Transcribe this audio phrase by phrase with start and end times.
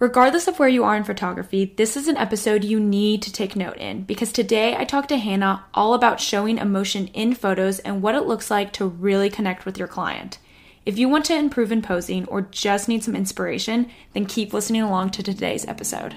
[0.00, 3.56] Regardless of where you are in photography, this is an episode you need to take
[3.56, 8.00] note in because today I talked to Hannah all about showing emotion in photos and
[8.00, 10.38] what it looks like to really connect with your client.
[10.86, 14.82] If you want to improve in posing or just need some inspiration, then keep listening
[14.82, 16.14] along to today's episode.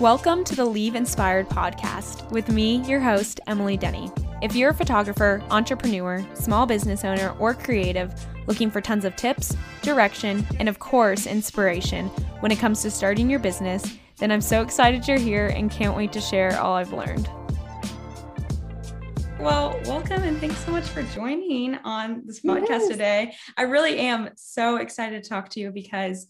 [0.00, 4.12] Welcome to the Leave Inspired podcast with me, your host, Emily Denny.
[4.40, 8.14] If you're a photographer, entrepreneur, small business owner, or creative
[8.46, 12.06] looking for tons of tips, direction, and of course, inspiration
[12.38, 15.96] when it comes to starting your business, then I'm so excited you're here and can't
[15.96, 17.28] wait to share all I've learned.
[19.40, 22.88] Well, welcome and thanks so much for joining on this podcast yes.
[22.88, 23.34] today.
[23.56, 26.28] I really am so excited to talk to you because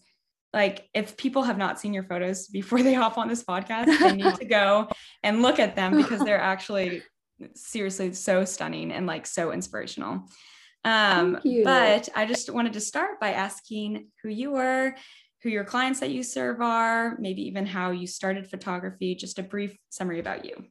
[0.53, 4.15] like if people have not seen your photos before they hop on this podcast, they
[4.15, 4.87] need to go
[5.23, 7.03] and look at them because they're actually
[7.55, 10.23] seriously so stunning and like so inspirational.
[10.85, 14.95] Um, but I just wanted to start by asking who you were,
[15.41, 19.43] who your clients that you serve are, maybe even how you started photography, just a
[19.43, 20.65] brief summary about you.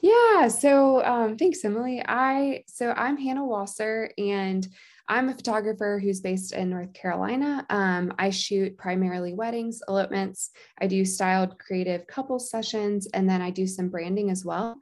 [0.00, 0.48] Yeah.
[0.48, 2.02] So um, thanks, Emily.
[2.06, 4.66] I so I'm Hannah Walser and
[5.12, 7.66] I'm a photographer who's based in North Carolina.
[7.68, 10.52] Um, I shoot primarily weddings, elopements.
[10.80, 14.78] I do styled creative couple sessions, and then I do some branding as well.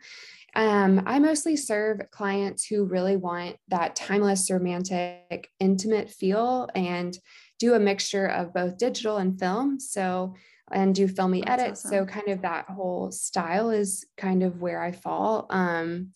[0.54, 7.18] Um, I mostly serve clients who really want that timeless, romantic, intimate feel and
[7.58, 9.80] do a mixture of both digital and film.
[9.80, 10.36] So,
[10.70, 11.84] and do filmy edits.
[11.84, 12.06] Awesome.
[12.06, 15.46] So, kind of that whole style is kind of where I fall.
[15.50, 16.12] Um,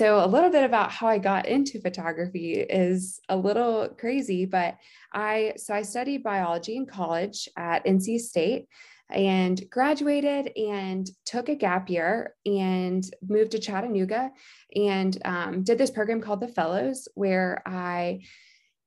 [0.00, 4.78] so, a little bit about how I got into photography is a little crazy, but
[5.12, 8.66] I so I studied biology in college at NC State
[9.10, 14.30] and graduated and took a gap year and moved to Chattanooga
[14.74, 18.22] and um, did this program called the Fellows, where I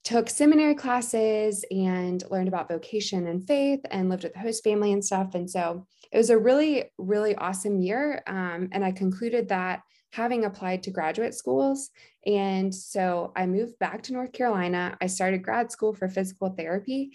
[0.04, 4.92] took seminary classes and learned about vocation and faith and lived with the host family
[4.92, 5.36] and stuff.
[5.36, 8.24] And so it was a really, really awesome year.
[8.26, 11.90] Um, and I concluded that having applied to graduate schools.
[12.24, 14.96] And so I moved back to North Carolina.
[15.02, 17.14] I started grad school for physical therapy.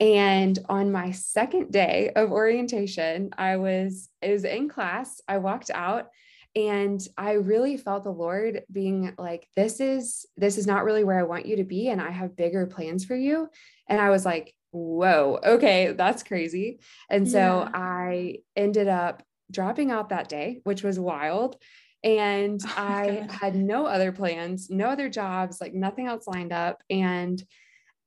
[0.00, 5.20] And on my second day of orientation, I was, it was in class.
[5.28, 6.08] I walked out
[6.56, 11.20] and I really felt the Lord being like, this is, this is not really where
[11.20, 11.88] I want you to be.
[11.88, 13.48] And I have bigger plans for you.
[13.88, 16.80] And I was like, whoa, okay, that's crazy.
[17.08, 17.70] And so yeah.
[17.72, 19.22] I ended up
[19.52, 21.56] dropping out that day, which was wild.
[22.02, 23.30] And oh, I God.
[23.30, 26.82] had no other plans, no other jobs, like nothing else lined up.
[26.88, 27.42] And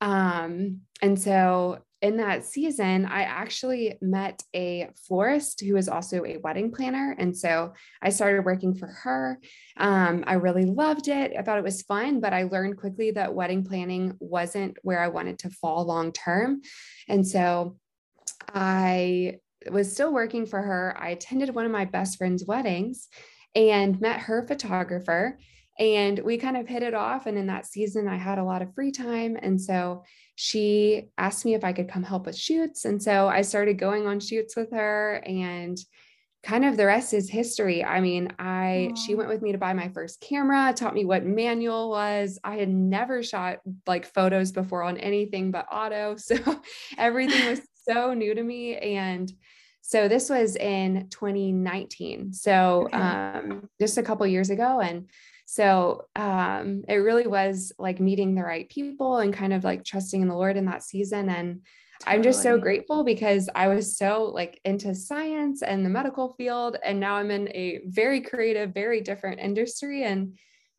[0.02, 6.36] um, and so in that season, I actually met a florist who is also a
[6.36, 7.16] wedding planner.
[7.18, 7.72] And so
[8.02, 9.40] I started working for her.
[9.78, 11.32] Um, I really loved it.
[11.40, 15.08] I thought it was fun, but I learned quickly that wedding planning wasn't where I
[15.08, 16.60] wanted to fall long term.
[17.08, 17.78] And so
[18.54, 19.38] I
[19.72, 20.98] was still working for her.
[21.00, 23.08] I attended one of my best friend's weddings
[23.56, 25.38] and met her photographer
[25.80, 28.62] and we kind of hit it off and in that season i had a lot
[28.62, 30.04] of free time and so
[30.36, 34.06] she asked me if i could come help with shoots and so i started going
[34.06, 35.78] on shoots with her and
[36.44, 38.98] kind of the rest is history i mean i Aww.
[38.98, 42.56] she went with me to buy my first camera taught me what manual was i
[42.56, 46.36] had never shot like photos before on anything but auto so
[46.98, 49.32] everything was so new to me and
[49.86, 52.98] so this was in 2019 so okay.
[52.98, 55.08] um, just a couple years ago and
[55.46, 60.22] so um, it really was like meeting the right people and kind of like trusting
[60.22, 61.30] in the Lord in that season.
[61.30, 61.62] And
[62.00, 62.18] Totally.
[62.18, 66.78] I'm just so grateful because I was so like into science and the medical field.
[66.84, 70.04] And now I'm in a very creative, very different industry.
[70.04, 70.38] And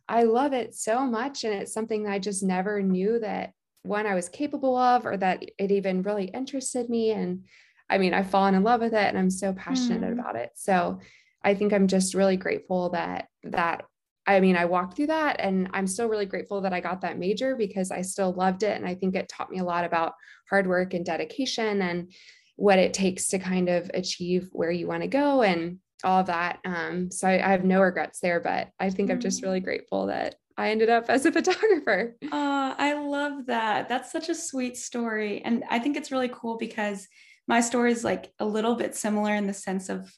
[0.08, 1.44] I love it so much.
[1.44, 5.16] And it's something that I just never knew that one I was capable of or
[5.18, 7.12] that it even really interested me.
[7.12, 7.44] And
[7.94, 10.18] I mean, I've fallen in love with it and I'm so passionate mm.
[10.18, 10.50] about it.
[10.56, 10.98] So
[11.44, 13.84] I think I'm just really grateful that that
[14.26, 17.18] I mean, I walked through that and I'm still really grateful that I got that
[17.18, 18.76] major because I still loved it.
[18.76, 20.14] And I think it taught me a lot about
[20.48, 22.10] hard work and dedication and
[22.56, 26.26] what it takes to kind of achieve where you want to go and all of
[26.26, 26.58] that.
[26.64, 29.16] Um, so I, I, have no regrets there, but I think mm-hmm.
[29.16, 29.64] I'm just really mm.
[29.64, 32.16] grateful that I ended up as a photographer.
[32.22, 33.88] Uh, I love that.
[33.88, 35.42] That's such a sweet story.
[35.44, 37.08] And I think it's really cool because
[37.46, 40.12] my story is like a little bit similar in the sense of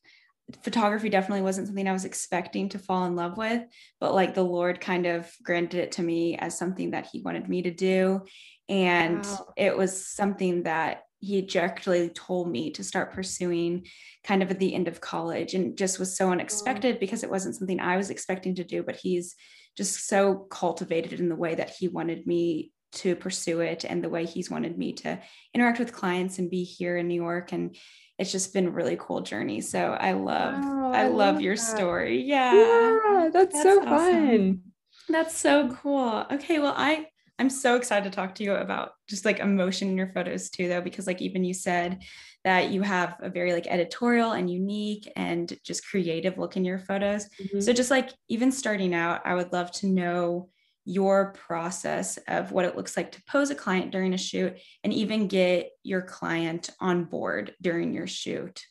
[0.63, 3.63] photography definitely wasn't something I was expecting to fall in love with,
[4.01, 7.49] but like the Lord kind of granted it to me as something that He wanted
[7.49, 8.23] me to do.
[8.69, 9.53] And wow.
[9.57, 13.87] it was something that He directly told me to start pursuing
[14.23, 17.57] kind of at the end of college and just was so unexpected because it wasn't
[17.57, 19.35] something I was expecting to do, but He's
[19.77, 24.09] just so cultivated in the way that He wanted me to pursue it and the
[24.09, 25.21] way he's wanted me to
[25.55, 27.77] interact with clients and be here in New York and
[28.19, 29.61] it's just been a really cool journey.
[29.61, 32.23] So I love oh, I, I, love, love your story.
[32.23, 32.55] Yeah.
[32.55, 33.89] Yeah, that's, that's so awesome.
[33.89, 34.61] fun.
[35.09, 36.25] That's so cool.
[36.31, 37.07] Okay, well I
[37.39, 40.69] I'm so excited to talk to you about just like emotion in your photos too
[40.69, 42.03] though because like even you said
[42.45, 46.79] that you have a very like editorial and unique and just creative look in your
[46.79, 47.29] photos.
[47.41, 47.61] Mm-hmm.
[47.61, 50.49] So just like even starting out, I would love to know
[50.87, 54.93] your process of what it looks like to pose a client during a shoot and
[54.93, 58.63] even get your client on board during your shoot?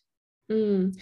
[0.51, 0.95] Mm,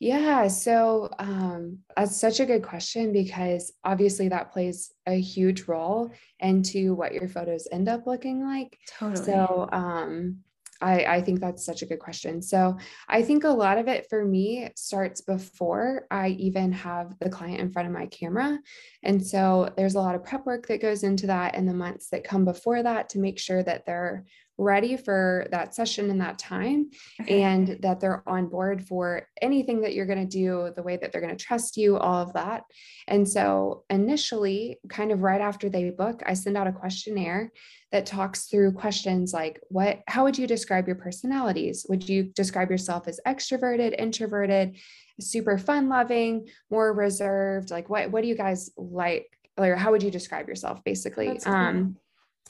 [0.00, 6.10] yeah, so um, that's such a good question because obviously that plays a huge role
[6.40, 8.76] into what your photos end up looking like.
[8.88, 9.24] Totally.
[9.24, 10.38] So, um,
[10.80, 12.40] I, I think that's such a good question.
[12.40, 12.76] So
[13.08, 17.60] I think a lot of it for me starts before I even have the client
[17.60, 18.58] in front of my camera.
[19.02, 22.08] And so there's a lot of prep work that goes into that in the months
[22.10, 24.24] that come before that to make sure that they're
[24.58, 26.90] ready for that session and that time
[27.20, 27.42] okay.
[27.42, 31.12] and that they're on board for anything that you're going to do the way that
[31.12, 32.64] they're going to trust you all of that.
[33.06, 37.50] And so initially kind of right after they book i send out a questionnaire
[37.92, 41.86] that talks through questions like what how would you describe your personalities?
[41.88, 44.76] Would you describe yourself as extroverted introverted
[45.20, 47.70] super fun loving more reserved?
[47.70, 49.26] Like what what do you guys like?
[49.56, 50.84] Or how would you describe yourself?
[50.84, 51.52] basically cool.
[51.52, 51.96] um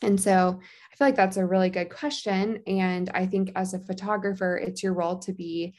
[0.03, 0.61] and so
[0.93, 2.62] I feel like that's a really good question.
[2.67, 5.75] And I think as a photographer, it's your role to be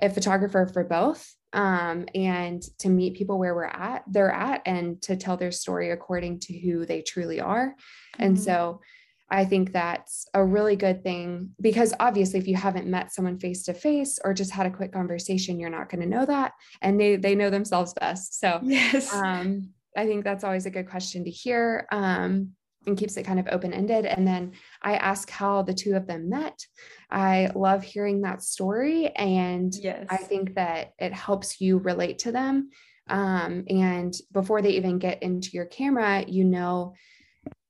[0.00, 5.00] a photographer for both um, and to meet people where we're at, they're at, and
[5.02, 7.68] to tell their story according to who they truly are.
[7.68, 8.22] Mm-hmm.
[8.22, 8.80] And so
[9.30, 13.62] I think that's a really good thing because obviously if you haven't met someone face
[13.64, 16.52] to face or just had a quick conversation, you're not going to know that.
[16.82, 18.38] And they they know themselves best.
[18.38, 19.12] So yes.
[19.12, 21.86] um, I think that's always a good question to hear.
[21.90, 22.50] Um,
[22.86, 24.06] and keeps it kind of open ended.
[24.06, 24.52] And then
[24.82, 26.66] I ask how the two of them met.
[27.10, 29.08] I love hearing that story.
[29.08, 30.06] And yes.
[30.10, 32.70] I think that it helps you relate to them.
[33.08, 36.94] Um, and before they even get into your camera, you know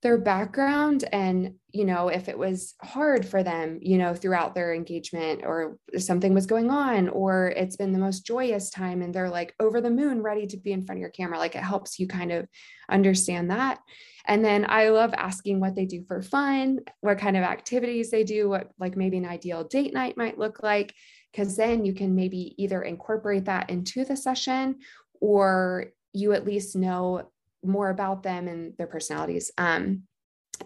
[0.05, 4.73] their background and you know if it was hard for them you know throughout their
[4.73, 9.31] engagement or something was going on or it's been the most joyous time and they're
[9.31, 11.99] like over the moon ready to be in front of your camera like it helps
[11.99, 12.47] you kind of
[12.89, 13.81] understand that.
[14.27, 18.25] And then I love asking what they do for fun, what kind of activities they
[18.25, 20.95] do, what like maybe an ideal date night might look like,
[21.31, 24.77] because then you can maybe either incorporate that into the session
[25.21, 27.29] or you at least know
[27.65, 29.51] more about them and their personalities.
[29.59, 30.03] Um,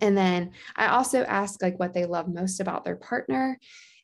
[0.01, 3.59] and then I also ask like what they love most about their partner.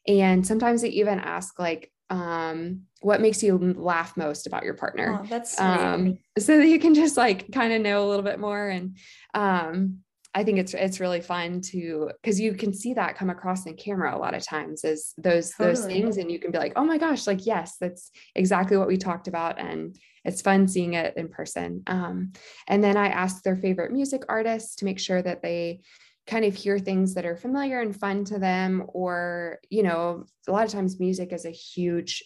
[0.06, 5.20] And sometimes they even ask like, um, what makes you laugh most about your partner.
[5.22, 8.38] Oh, that's um, so that you can just like kind of know a little bit
[8.38, 8.68] more.
[8.68, 8.96] And
[9.32, 10.03] um,
[10.34, 13.76] I think it's it's really fun to because you can see that come across in
[13.76, 15.68] camera a lot of times as those totally.
[15.68, 18.88] those things, and you can be like, oh my gosh, like yes, that's exactly what
[18.88, 21.82] we talked about, and it's fun seeing it in person.
[21.86, 22.32] Um,
[22.66, 25.80] and then I ask their favorite music artists to make sure that they
[26.26, 30.52] kind of hear things that are familiar and fun to them or you know a
[30.52, 32.24] lot of times music is a huge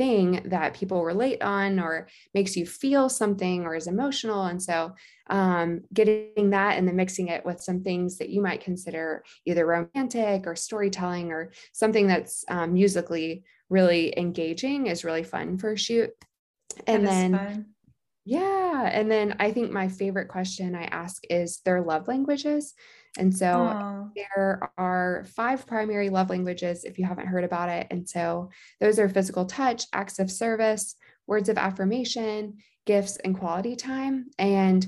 [0.00, 4.46] thing that people relate on or makes you feel something or is emotional.
[4.46, 4.94] And so
[5.28, 9.66] um, getting that and then mixing it with some things that you might consider either
[9.66, 15.78] romantic or storytelling or something that's um, musically really engaging is really fun for a
[15.78, 16.12] shoot.
[16.86, 17.66] And then fun.
[18.24, 18.90] yeah.
[18.90, 22.74] And then i think my favorite question i ask is their love languages
[23.18, 24.10] and so Aww.
[24.14, 27.88] there are five primary love languages if you haven't heard about it.
[27.90, 28.50] And so
[28.80, 30.94] those are physical touch, acts of service,
[31.26, 34.26] words of affirmation, gifts, and quality time.
[34.38, 34.86] And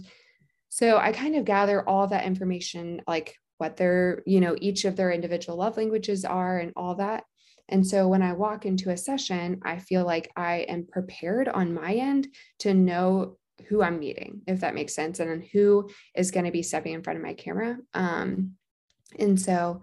[0.69, 4.97] so I kind of gather all that information, like what their, you know, each of
[4.97, 7.25] their individual love languages are and all that.
[7.69, 11.75] And so when I walk into a session, I feel like I am prepared on
[11.75, 12.29] my end
[12.61, 13.37] to know
[13.69, 16.95] who I'm meeting, if that makes sense, and then who is going to be stepping
[16.95, 17.79] in front of my camera.
[17.95, 18.53] Um,
[19.19, 19.83] and so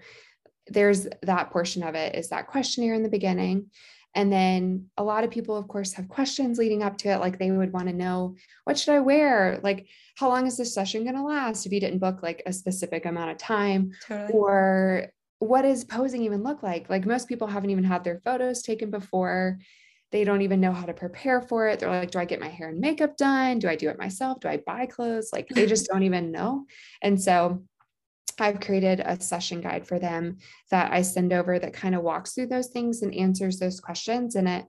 [0.67, 3.71] there's that portion of it is that questionnaire in the beginning.
[4.15, 7.19] And then a lot of people, of course, have questions leading up to it.
[7.19, 9.59] Like they would want to know, what should I wear?
[9.61, 12.53] Like, how long is this session going to last if you didn't book like a
[12.53, 13.91] specific amount of time?
[14.07, 14.33] Totally.
[14.33, 16.89] Or what does posing even look like?
[16.89, 19.59] Like most people haven't even had their photos taken before.
[20.11, 21.79] They don't even know how to prepare for it.
[21.79, 23.59] They're like, do I get my hair and makeup done?
[23.59, 24.39] Do I do it myself?
[24.39, 25.29] Do I buy clothes?
[25.31, 26.65] Like they just don't even know.
[27.01, 27.63] And so
[28.39, 30.37] I've created a session guide for them
[30.71, 34.35] that I send over that kind of walks through those things and answers those questions.
[34.35, 34.65] And it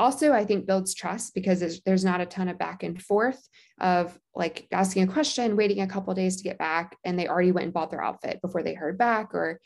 [0.00, 3.46] also i think builds trust because there's not a ton of back and forth
[3.80, 7.52] of like asking a question waiting a couple days to get back and they already
[7.52, 9.60] went and bought their outfit before they heard back or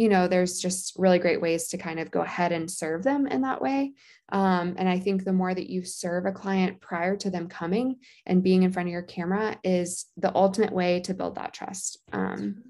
[0.00, 3.26] you know there's just really great ways to kind of go ahead and serve them
[3.26, 3.92] in that way
[4.30, 7.96] um, and i think the more that you serve a client prior to them coming
[8.24, 11.98] and being in front of your camera is the ultimate way to build that trust
[12.14, 12.62] um,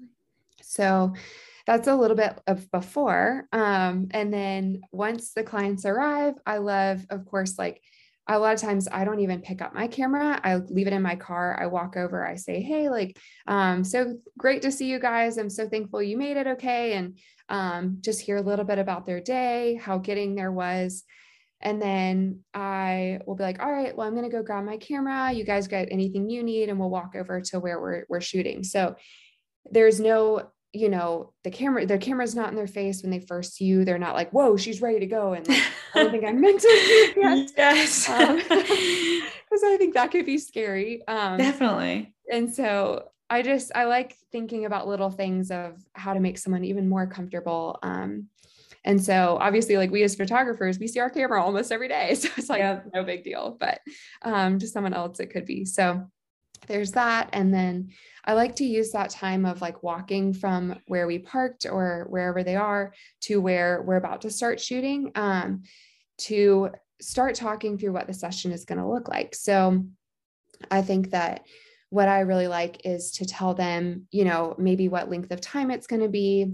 [0.61, 1.13] so
[1.67, 3.47] that's a little bit of before.
[3.51, 7.81] Um, and then once the clients arrive, I love, of course, like
[8.27, 10.39] a lot of times I don't even pick up my camera.
[10.43, 11.57] I leave it in my car.
[11.59, 15.37] I walk over, I say, Hey, like, um, so great to see you guys.
[15.37, 16.93] I'm so thankful you made it okay.
[16.93, 17.17] And
[17.49, 21.03] um, just hear a little bit about their day, how getting there was.
[21.59, 25.31] And then I will be like, all right, well, I'm to go grab my camera.
[25.31, 28.63] You guys get anything you need, and we'll walk over to where we're, we're shooting.
[28.63, 28.95] So
[29.69, 33.55] there's no you know the camera their camera's not in their face when they first
[33.55, 33.83] see you.
[33.83, 35.61] They're not like whoa she's ready to go and like,
[35.95, 37.51] i don't think i'm meant to yes.
[38.05, 38.41] Because um,
[39.65, 42.13] i think that could be scary um, definitely.
[42.31, 46.63] and so i just i like thinking about little things of how to make someone
[46.63, 48.27] even more comfortable um,
[48.83, 52.29] and so obviously like we as photographers we see our camera almost every day so
[52.37, 53.79] it's like no big deal but
[54.21, 56.07] um, to someone else it could be so
[56.67, 57.89] there's that and then
[58.23, 62.43] I like to use that time of like walking from where we parked or wherever
[62.43, 65.63] they are to where we're about to start shooting um,
[66.19, 66.69] to
[67.01, 69.33] start talking through what the session is going to look like.
[69.33, 69.83] So
[70.69, 71.45] I think that
[71.89, 75.71] what I really like is to tell them, you know, maybe what length of time
[75.71, 76.53] it's going to be,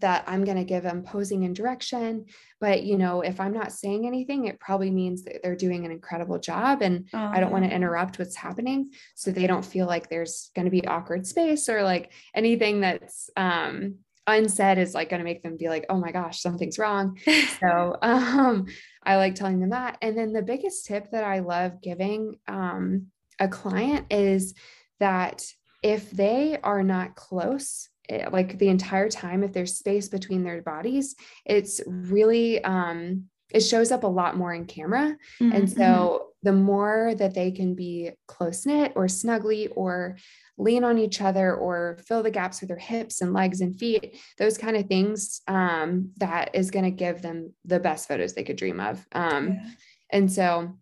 [0.00, 2.26] that I'm going to give them posing and direction.
[2.60, 5.90] But, you know, if I'm not saying anything, it probably means that they're doing an
[5.90, 6.82] incredible job.
[6.82, 8.90] And oh, I don't want to interrupt what's happening.
[9.14, 13.30] So they don't feel like there's going to be awkward space or like anything that's,
[13.36, 13.96] um,
[14.26, 17.18] unsaid is like going to make them be like, oh my gosh, something's wrong.
[17.60, 18.66] so um,
[19.02, 19.98] I like telling them that.
[20.00, 23.08] And then the biggest tip that I love giving um,
[23.38, 24.54] a client is
[25.00, 25.44] that
[25.82, 27.90] if they are not close
[28.30, 33.92] like the entire time if there's space between their bodies it's really um it shows
[33.92, 35.52] up a lot more in camera mm-hmm.
[35.52, 40.16] and so the more that they can be close knit or snuggly or
[40.58, 44.16] lean on each other or fill the gaps with their hips and legs and feet
[44.38, 48.44] those kind of things um, that is going to give them the best photos they
[48.44, 49.70] could dream of um, yeah.
[50.10, 50.76] and so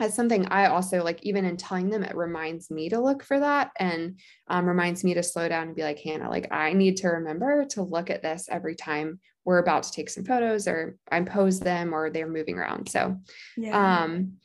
[0.00, 3.38] that's something I also like, even in telling them, it reminds me to look for
[3.38, 6.96] that and um, reminds me to slow down and be like, Hannah, like, I need
[6.98, 10.96] to remember to look at this every time we're about to take some photos or
[11.12, 12.88] I pose them or they're moving around.
[12.88, 13.18] So,
[13.58, 14.02] yeah.
[14.02, 14.38] um,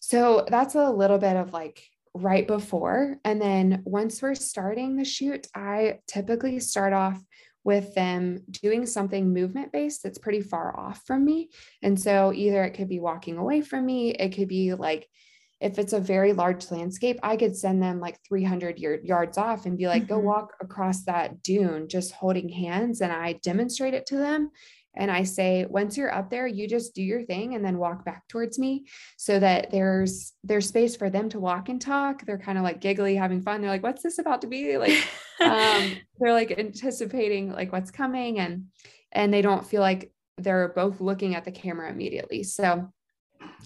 [0.00, 1.80] so that's a little bit of like
[2.14, 3.18] right before.
[3.24, 7.22] And then once we're starting the shoot, I typically start off
[7.68, 11.50] with them doing something movement based that's pretty far off from me.
[11.82, 15.06] And so either it could be walking away from me, it could be like,
[15.60, 19.76] if it's a very large landscape, I could send them like 300 yards off and
[19.76, 20.14] be like, mm-hmm.
[20.14, 23.02] go walk across that dune just holding hands.
[23.02, 24.50] And I demonstrate it to them.
[24.98, 28.04] And I say, once you're up there, you just do your thing and then walk
[28.04, 28.86] back towards me
[29.16, 32.26] so that there's there's space for them to walk and talk.
[32.26, 33.60] They're kind of like giggly, having fun.
[33.60, 34.76] They're like, what's this about to be?
[34.76, 34.96] Like
[35.40, 38.66] um, they're like anticipating like what's coming and
[39.12, 42.42] and they don't feel like they're both looking at the camera immediately.
[42.42, 42.92] So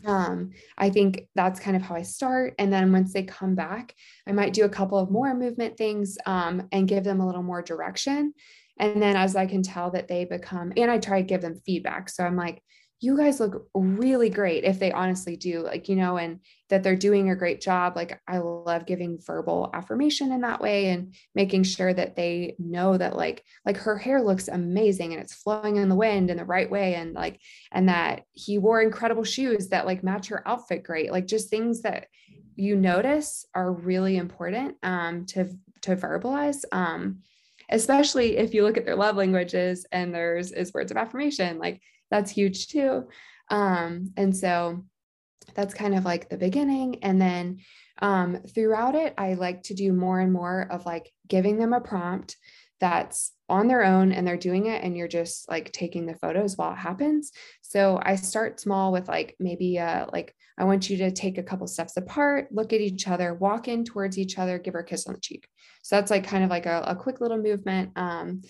[0.05, 2.55] um, I think that's kind of how I start.
[2.59, 3.95] And then once they come back,
[4.27, 7.43] I might do a couple of more movement things um, and give them a little
[7.43, 8.35] more direction.
[8.83, 11.63] And then as I can tell that they become, and I try to give them
[11.65, 12.09] feedback.
[12.09, 12.61] So I'm like,
[12.99, 16.97] you guys look really great if they honestly do, like, you know, and that they're
[16.97, 17.95] doing a great job.
[17.95, 22.97] Like, I love giving verbal affirmation in that way and making sure that they know
[22.97, 26.45] that, like, like her hair looks amazing and it's flowing in the wind in the
[26.45, 26.95] right way.
[26.97, 31.13] And like, and that he wore incredible shoes that like match her outfit great.
[31.13, 32.07] Like, just things that
[32.57, 35.49] you notice are really important um, to,
[35.83, 36.65] to verbalize.
[36.71, 37.23] Um,
[37.71, 41.81] especially if you look at their love languages and theirs is words of affirmation like
[42.11, 43.09] that's huge too.
[43.49, 44.85] Um, and so
[45.55, 47.03] that's kind of like the beginning.
[47.03, 47.59] And then
[48.01, 51.81] um, throughout it i like to do more and more of like giving them a
[51.81, 52.37] prompt
[52.81, 56.57] that's on their own and they're doing it and you're just like taking the photos
[56.57, 57.31] while it happens.
[57.61, 61.43] So i start small with like maybe uh like i want you to take a
[61.43, 64.85] couple steps apart look at each other walk in towards each other give her a
[64.85, 65.47] kiss on the cheek.
[65.83, 68.43] So that's like kind of like a, a quick little movement um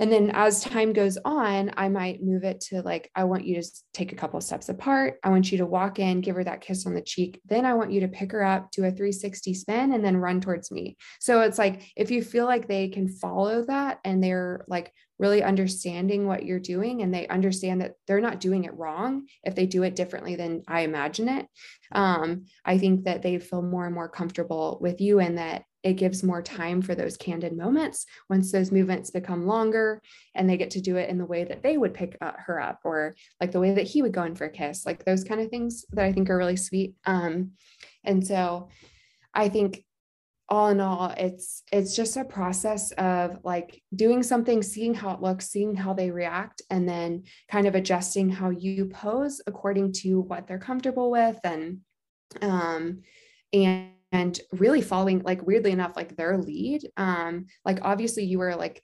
[0.00, 3.60] and then as time goes on, I might move it to like, I want you
[3.60, 5.18] to take a couple steps apart.
[5.24, 7.40] I want you to walk in, give her that kiss on the cheek.
[7.46, 10.40] Then I want you to pick her up, do a 360 spin, and then run
[10.40, 10.96] towards me.
[11.20, 15.42] So it's like, if you feel like they can follow that and they're like really
[15.42, 19.66] understanding what you're doing and they understand that they're not doing it wrong if they
[19.66, 21.46] do it differently than I imagine it.
[21.92, 25.94] Um, I think that they feel more and more comfortable with you and that it
[25.94, 30.02] gives more time for those candid moments once those movements become longer
[30.34, 32.80] and they get to do it in the way that they would pick her up
[32.84, 35.40] or like the way that he would go in for a kiss like those kind
[35.40, 37.52] of things that i think are really sweet um,
[38.04, 38.68] and so
[39.32, 39.84] i think
[40.48, 45.20] all in all it's it's just a process of like doing something seeing how it
[45.20, 50.20] looks seeing how they react and then kind of adjusting how you pose according to
[50.20, 51.78] what they're comfortable with and
[52.40, 53.02] um
[53.52, 58.56] and and really following like weirdly enough like their lead um like obviously you were
[58.56, 58.82] like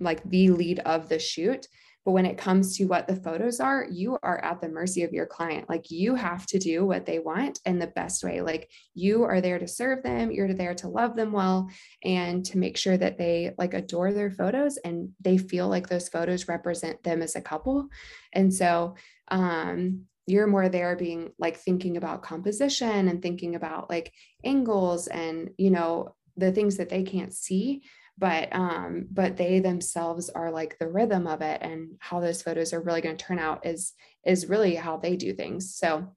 [0.00, 1.66] like the lead of the shoot
[2.06, 5.12] but when it comes to what the photos are, you are at the mercy of
[5.12, 5.68] your client.
[5.68, 8.42] Like you have to do what they want in the best way.
[8.42, 11.68] Like you are there to serve them, you're there to love them well
[12.04, 16.08] and to make sure that they like adore their photos and they feel like those
[16.08, 17.88] photos represent them as a couple.
[18.32, 18.94] And so,
[19.28, 24.12] um, you're more there being like thinking about composition and thinking about like
[24.44, 27.82] angles and you know the things that they can't see
[28.18, 32.72] but um but they themselves are like the rhythm of it and how those photos
[32.72, 33.92] are really going to turn out is
[34.24, 35.74] is really how they do things.
[35.74, 36.08] So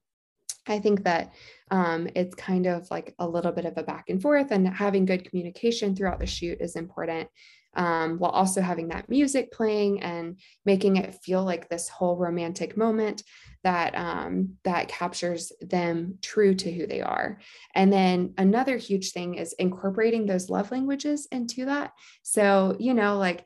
[0.66, 1.32] I think that
[1.70, 5.04] um, it's kind of like a little bit of a back and forth, and having
[5.04, 7.28] good communication throughout the shoot is important
[7.74, 12.76] um, while also having that music playing and making it feel like this whole romantic
[12.76, 13.22] moment
[13.62, 17.38] that um, that captures them true to who they are.
[17.74, 21.92] And then another huge thing is incorporating those love languages into that.
[22.22, 23.44] So you know, like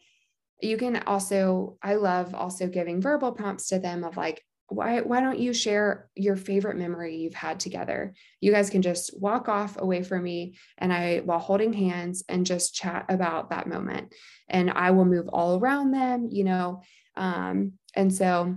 [0.60, 5.20] you can also i love also giving verbal prompts to them of like why why
[5.20, 9.78] don't you share your favorite memory you've had together you guys can just walk off
[9.78, 14.14] away from me and i while holding hands and just chat about that moment
[14.48, 16.82] and i will move all around them you know
[17.16, 18.56] um and so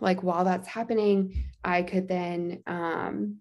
[0.00, 3.36] like while that's happening i could then um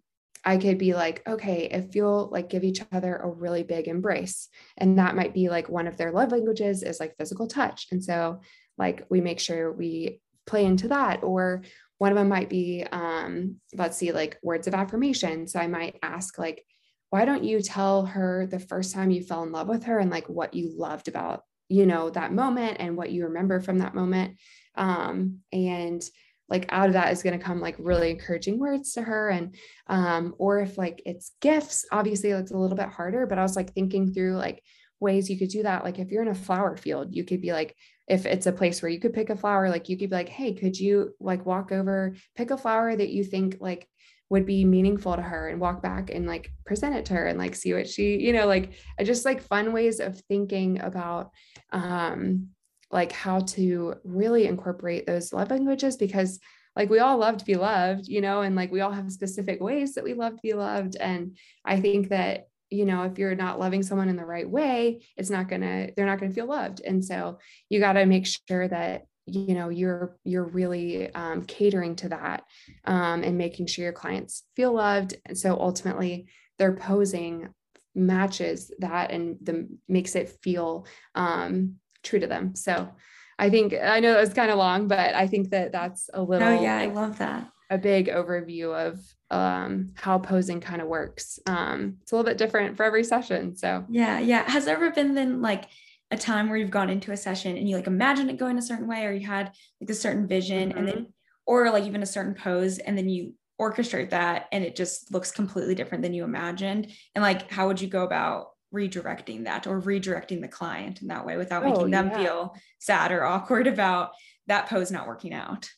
[0.46, 4.48] I could be like, okay, if you'll like give each other a really big embrace.
[4.78, 7.88] And that might be like one of their love languages is like physical touch.
[7.92, 8.42] And so,
[8.78, 11.24] like, we make sure we play into that.
[11.24, 11.64] Or
[11.98, 15.48] one of them might be, um, let's see, like words of affirmation.
[15.48, 16.66] So I might ask, like,
[17.10, 20.12] why don't you tell her the first time you fell in love with her and
[20.12, 23.96] like what you loved about, you know, that moment and what you remember from that
[23.96, 24.38] moment?
[24.76, 26.04] Um, and
[26.50, 29.56] like out of that is going to come like really encouraging words to her and
[29.88, 33.56] um or if like it's gifts obviously it's a little bit harder but i was
[33.56, 34.62] like thinking through like
[35.00, 35.84] ways you could do that.
[35.84, 37.76] Like if you're in a flower field you could be like
[38.08, 40.30] if it's a place where you could pick a flower like you could be like
[40.30, 43.88] hey could you like walk over pick a flower that you think like
[44.30, 47.38] would be meaningful to her and walk back and like present it to her and
[47.38, 51.32] like see what she you know like just like fun ways of thinking about
[51.72, 52.48] um
[52.92, 56.40] like how to really incorporate those love languages because
[56.76, 59.62] like we all love to be loved you know and like we all have specific
[59.62, 60.96] ways that we love to be loved.
[60.96, 65.04] And i think that you know if you're not loving someone in the right way
[65.18, 66.82] it's not gonna they're not gonna feel loved.
[66.82, 71.96] And so you got to make sure that you know you're you're really um, catering
[71.98, 72.44] to that
[72.86, 75.16] um, and making sure your clients feel loved.
[75.26, 77.50] And so ultimately their posing
[77.94, 82.56] matches that and the makes it feel um, true to them.
[82.56, 82.90] So
[83.38, 86.22] i think i know that was kind of long but i think that that's a
[86.22, 89.00] little oh yeah i love that a big overview of
[89.32, 91.40] um, how posing kind of works.
[91.48, 93.56] Um, it's a little bit different for every session.
[93.56, 94.50] So yeah, yeah.
[94.50, 95.66] Has there ever been then like
[96.12, 98.62] a time where you've gone into a session and you like imagine it going a
[98.62, 99.52] certain way, or you had
[99.82, 100.78] like a certain vision, mm-hmm.
[100.78, 101.10] and then, mm-hmm.
[101.48, 105.32] or like even a certain pose, and then you orchestrate that, and it just looks
[105.32, 106.92] completely different than you imagined.
[107.16, 111.26] And like, how would you go about redirecting that or redirecting the client in that
[111.26, 112.18] way without oh, making them yeah.
[112.18, 114.12] feel sad or awkward about
[114.48, 115.70] that pose not working out?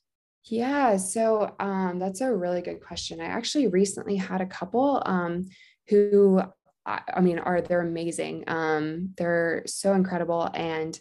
[0.50, 3.20] Yeah, so um, that's a really good question.
[3.20, 5.48] I actually recently had a couple um,
[5.90, 6.42] who,
[6.86, 8.46] I, I, mean, are they're amazing.
[8.48, 10.98] Um, they're so incredible, and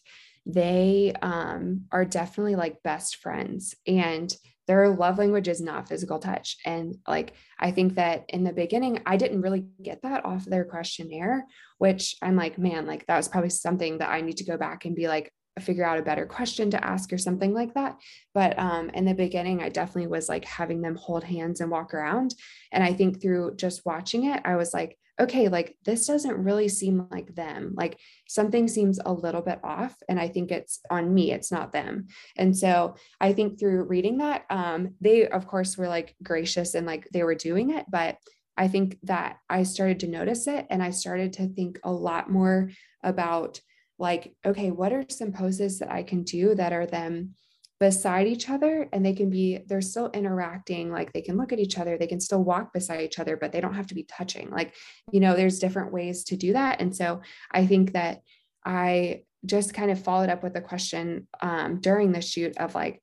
[0.47, 3.75] they um, are definitely like best friends.
[3.87, 4.35] And
[4.67, 6.57] their love language is not physical touch.
[6.65, 10.65] And like, I think that in the beginning, I didn't really get that off their
[10.65, 11.47] questionnaire,
[11.79, 14.85] which I'm like, man, like that was probably something that I need to go back
[14.85, 17.97] and be like, figure out a better question to ask or something like that.
[18.35, 21.95] But um, in the beginning, I definitely was like having them hold hands and walk
[21.95, 22.35] around.
[22.73, 26.69] And I think through just watching it, I was like, okay, like this doesn't really
[26.69, 27.73] seem like them.
[27.75, 29.97] Like something seems a little bit off.
[30.09, 32.09] And I think it's on me, it's not them.
[32.37, 36.87] And so I think through reading that, um, they, of course, were like gracious and
[36.87, 37.87] like they were doing it.
[37.89, 38.19] But
[38.59, 42.31] I think that I started to notice it and I started to think a lot
[42.31, 42.71] more
[43.03, 43.61] about
[43.99, 47.35] like, okay, what are some poses that I can do that are them
[47.81, 48.89] beside each other?
[48.93, 52.07] And they can be they're still interacting like they can look at each other they
[52.07, 54.51] can still walk beside each other but they don't have to be touching.
[54.51, 54.75] Like
[55.13, 56.81] you know there's different ways to do that.
[56.81, 57.21] And so
[57.53, 58.23] i think that
[58.65, 63.03] i just kind of followed up with a question um, during the shoot of like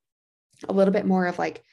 [0.68, 1.64] a little bit more of like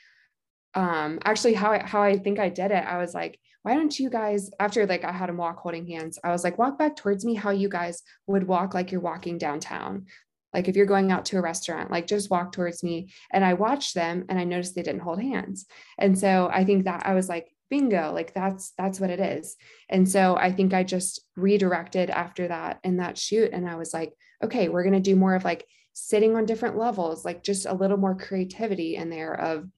[0.74, 3.98] um actually how I, how I think I did it I was like why don't
[3.98, 6.96] you guys after like I had them walk holding hands I was like walk back
[6.96, 10.06] towards me how you guys would walk like you're walking downtown.
[10.54, 13.12] Like if you're going out to a restaurant like just walk towards me.
[13.30, 15.66] And I watched them and I noticed they didn't hold hands.
[15.98, 19.56] And so I think that I was like bingo like that's that's what it is.
[19.88, 23.92] And so I think I just redirected after that in that shoot and I was
[23.92, 27.66] like okay we're going to do more of like sitting on different levels like just
[27.66, 29.68] a little more creativity in there of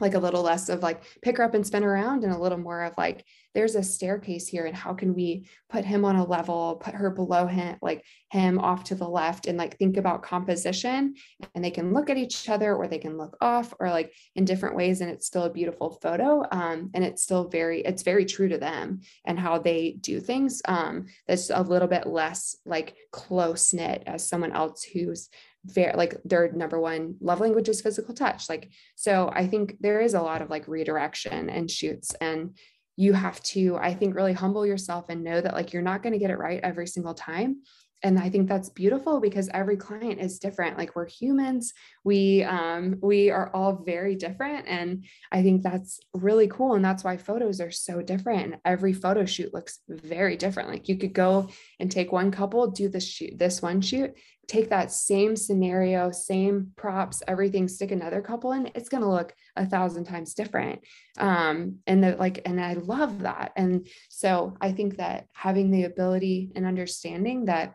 [0.00, 2.58] like a little less of like pick her up and spin around and a little
[2.58, 6.26] more of like there's a staircase here and how can we put him on a
[6.26, 10.22] level put her below him like him off to the left and like think about
[10.22, 11.14] composition
[11.54, 14.44] and they can look at each other or they can look off or like in
[14.44, 18.24] different ways and it's still a beautiful photo um, and it's still very it's very
[18.24, 22.96] true to them and how they do things um, that's a little bit less like
[23.12, 25.30] close knit as someone else who's
[25.64, 28.48] very like their number one love language is physical touch.
[28.48, 32.56] Like so i think there is a lot of like redirection and shoots and
[32.96, 36.12] you have to i think really humble yourself and know that like you're not going
[36.12, 37.62] to get it right every single time.
[38.02, 40.76] And i think that's beautiful because every client is different.
[40.76, 41.72] Like we're humans.
[42.04, 44.68] We um we are all very different.
[44.68, 46.74] And i think that's really cool.
[46.74, 48.42] And that's why photos are so different.
[48.44, 50.68] And every photo shoot looks very different.
[50.68, 51.48] Like you could go
[51.80, 54.14] and take one couple do this shoot this one shoot
[54.46, 59.34] take that same scenario same props everything stick another couple in it's going to look
[59.56, 60.80] a thousand times different.
[61.18, 63.52] Um and that like and i love that.
[63.56, 67.74] And so i think that having the ability and understanding that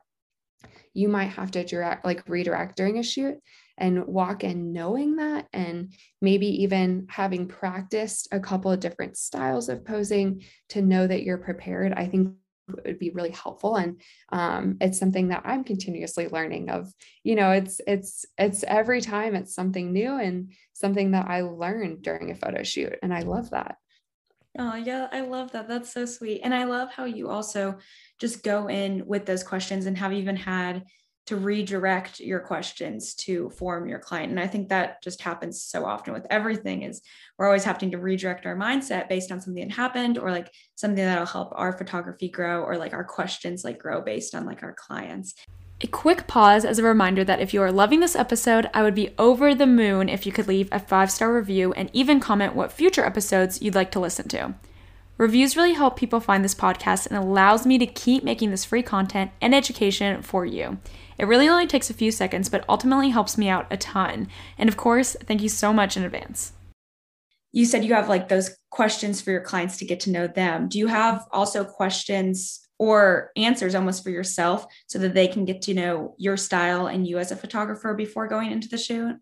[0.94, 3.38] you might have to direct like redirect during a shoot
[3.78, 9.70] and walk in knowing that and maybe even having practiced a couple of different styles
[9.70, 12.34] of posing to know that you're prepared i think
[12.86, 14.02] would be really helpful and
[14.32, 16.92] um, it's something that i'm continuously learning of
[17.24, 22.02] you know it's it's it's every time it's something new and something that i learned
[22.02, 23.78] during a photo shoot and i love that
[24.58, 25.68] Oh, yeah, I love that.
[25.68, 26.42] That's so sweet.
[26.44, 27.78] And I love how you also
[28.20, 30.86] just go in with those questions and have even had
[31.30, 34.32] to redirect your questions to form your client.
[34.32, 37.04] And I think that just happens so often with everything is
[37.38, 41.06] we're always having to redirect our mindset based on something that happened or like something
[41.06, 44.74] that'll help our photography grow or like our questions like grow based on like our
[44.74, 45.36] clients.
[45.82, 48.96] A quick pause as a reminder that if you are loving this episode, I would
[48.96, 52.56] be over the moon if you could leave a five star review and even comment
[52.56, 54.56] what future episodes you'd like to listen to.
[55.20, 58.82] Reviews really help people find this podcast and allows me to keep making this free
[58.82, 60.78] content and education for you.
[61.20, 64.30] It really only takes a few seconds, but ultimately helps me out a ton.
[64.58, 66.54] And of course, thank you so much in advance.
[67.52, 70.70] You said you have like those questions for your clients to get to know them.
[70.70, 75.62] Do you have also questions or answers almost for yourself so that they can get
[75.64, 79.18] to know your style and you as a photographer before going into the shoot?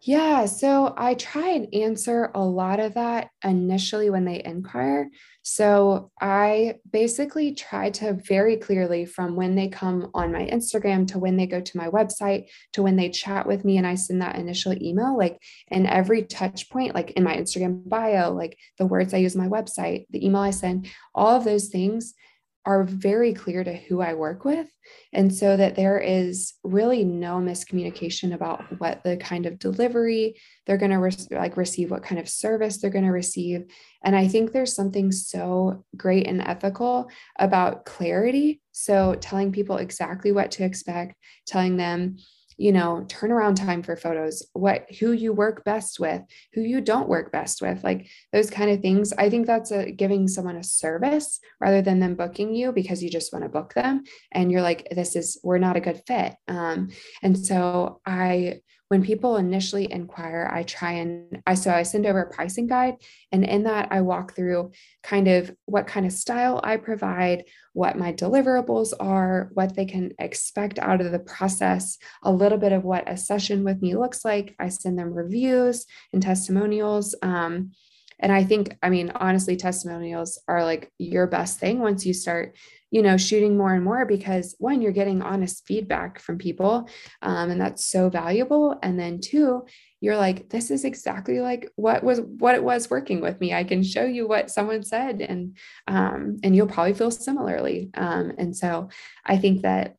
[0.00, 5.08] Yeah, so I try and answer a lot of that initially when they inquire.
[5.42, 11.18] So I basically try to very clearly from when they come on my Instagram to
[11.18, 14.22] when they go to my website to when they chat with me and I send
[14.22, 18.86] that initial email, like in every touch point, like in my Instagram bio, like the
[18.86, 22.14] words I use my website, the email I send, all of those things
[22.64, 24.68] are very clear to who I work with.
[25.12, 30.76] And so that there is really no miscommunication about what the kind of delivery they're
[30.76, 33.64] going to re- like receive, what kind of service they're going to receive.
[34.04, 38.60] And I think there's something so great and ethical about clarity.
[38.72, 42.16] So telling people exactly what to expect, telling them,
[42.62, 46.22] you know turnaround time for photos what who you work best with
[46.54, 49.12] who you don't work best with like those kind of things.
[49.12, 53.10] I think that's a giving someone a service rather than them booking you because you
[53.10, 54.04] just want to book them.
[54.30, 56.36] And you're like this is we're not a good fit.
[56.46, 56.90] Um,
[57.22, 58.60] and so i
[58.92, 62.96] when people initially inquire, I try and I so I send over a pricing guide.
[63.32, 67.96] And in that, I walk through kind of what kind of style I provide, what
[67.96, 72.84] my deliverables are, what they can expect out of the process, a little bit of
[72.84, 74.54] what a session with me looks like.
[74.58, 77.14] I send them reviews and testimonials.
[77.22, 77.72] Um,
[78.22, 82.56] and I think, I mean, honestly, testimonials are like your best thing once you start
[82.92, 86.88] you know shooting more and more because one you're getting honest feedback from people
[87.22, 88.78] um, and that's so valuable.
[88.82, 89.66] And then two
[90.00, 93.54] you're like this is exactly like what was what it was working with me.
[93.54, 95.56] I can show you what someone said and
[95.88, 97.90] um, and you'll probably feel similarly.
[97.94, 98.88] Um, and so
[99.24, 99.96] i think that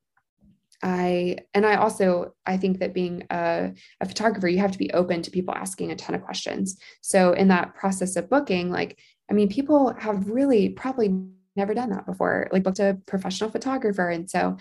[0.84, 4.92] I and I also I think that being a, a, photographer, you have to be
[4.92, 6.78] open to people asking a ton of questions.
[7.02, 9.00] So in that process of booking, like
[9.32, 11.16] I mean, people have really probably
[11.56, 14.58] never done that before, like booked a professional photographer, and so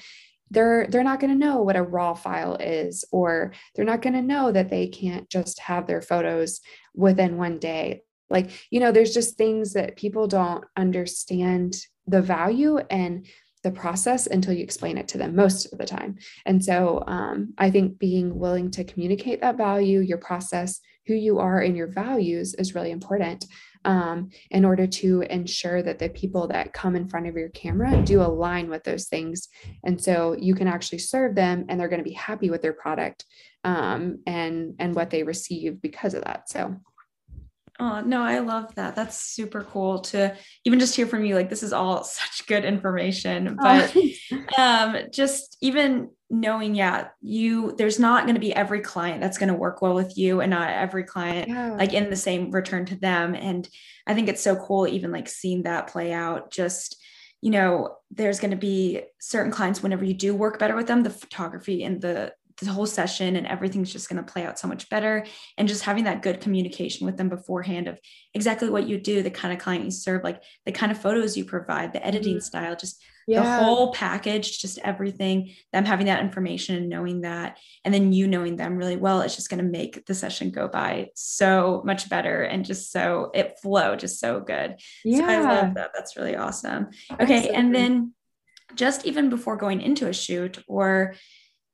[0.50, 4.14] they're they're not going to know what a raw file is, or they're not going
[4.14, 6.60] to know that they can't just have their photos
[6.94, 8.02] within one day.
[8.30, 13.26] Like you know, there's just things that people don't understand the value and
[13.62, 16.16] the process until you explain it to them most of the time.
[16.46, 21.38] And so um, I think being willing to communicate that value, your process, who you
[21.38, 23.44] are, and your values is really important
[23.84, 28.00] um, in order to ensure that the people that come in front of your camera
[28.02, 29.48] do align with those things.
[29.84, 32.72] And so you can actually serve them and they're going to be happy with their
[32.72, 33.24] product
[33.64, 36.48] um, and, and what they receive because of that.
[36.48, 36.76] So
[37.80, 38.94] Oh, no, I love that.
[38.94, 41.34] That's super cool to even just hear from you.
[41.34, 44.44] Like, this is all such good information, but oh.
[44.58, 49.48] um, just even knowing, yeah, you, there's not going to be every client that's going
[49.48, 51.72] to work well with you and not every client yeah.
[51.72, 53.34] like in the same return to them.
[53.34, 53.68] And
[54.06, 56.50] I think it's so cool, even like seeing that play out.
[56.50, 56.96] Just,
[57.40, 61.02] you know, there's going to be certain clients whenever you do work better with them,
[61.02, 64.68] the photography and the the whole session and everything's just going to play out so
[64.68, 65.24] much better
[65.56, 67.98] and just having that good communication with them beforehand of
[68.34, 71.36] exactly what you do the kind of client you serve like the kind of photos
[71.36, 72.40] you provide the editing mm-hmm.
[72.40, 73.42] style just yeah.
[73.42, 78.26] the whole package just everything them having that information and knowing that and then you
[78.26, 82.08] knowing them really well it's just going to make the session go by so much
[82.08, 86.16] better and just so it flow just so good yeah so i love that that's
[86.16, 87.54] really awesome okay Absolutely.
[87.54, 88.14] and then
[88.74, 91.14] just even before going into a shoot or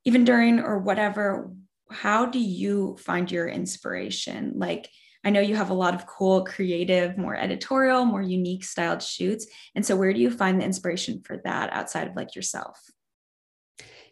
[0.05, 1.51] even during or whatever,
[1.91, 4.53] how do you find your inspiration?
[4.55, 4.89] Like,
[5.23, 9.47] I know you have a lot of cool, creative, more editorial, more unique styled shoots.
[9.75, 12.79] And so, where do you find the inspiration for that outside of like yourself?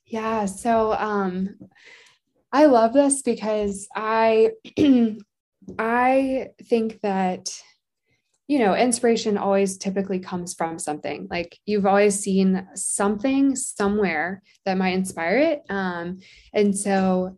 [0.05, 0.45] Yeah.
[0.45, 1.55] So, um,
[2.51, 4.51] I love this because I,
[5.79, 7.49] I think that
[8.47, 11.27] you know, inspiration always typically comes from something.
[11.29, 15.63] Like you've always seen something somewhere that might inspire it.
[15.69, 16.19] Um,
[16.53, 17.37] and so,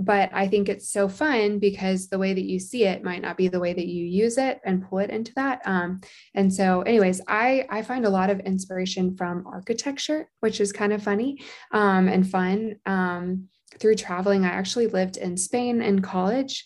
[0.00, 3.36] but I think it's so fun because the way that you see it might not
[3.36, 5.60] be the way that you use it and pull it into that.
[5.66, 6.00] Um,
[6.34, 10.92] and so, anyways, I I find a lot of inspiration from architecture, which is kind
[10.92, 12.76] of funny um, and fun.
[12.86, 16.64] Um, through traveling, I actually lived in Spain in college,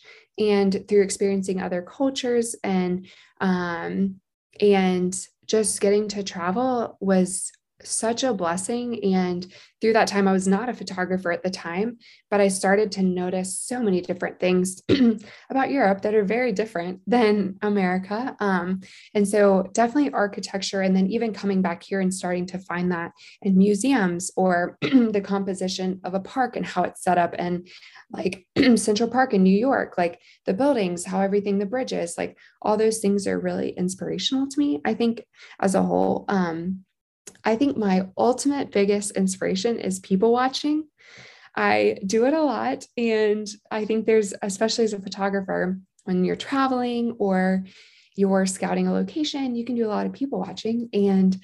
[0.51, 3.07] and through experiencing other cultures and
[3.41, 4.17] um,
[4.61, 7.53] and just getting to travel was
[7.85, 9.03] such a blessing.
[9.15, 9.47] And
[9.81, 11.99] through that time, I was not a photographer at the time,
[12.31, 14.81] but I started to notice so many different things
[15.51, 18.37] about Europe that are very different than America.
[18.39, 18.81] Um,
[19.13, 23.11] and so, definitely architecture, and then even coming back here and starting to find that
[23.43, 27.67] in museums or the composition of a park and how it's set up, and
[28.13, 32.77] like Central Park in New York, like the buildings, how everything, the bridges, like all
[32.77, 34.81] those things are really inspirational to me.
[34.85, 35.25] I think
[35.61, 36.25] as a whole.
[36.29, 36.85] Um,
[37.45, 40.85] I think my ultimate biggest inspiration is people watching.
[41.57, 42.87] I do it a lot.
[42.97, 47.65] And I think there's, especially as a photographer, when you're traveling or
[48.17, 50.89] you're scouting a location, you can do a lot of people watching.
[50.93, 51.37] And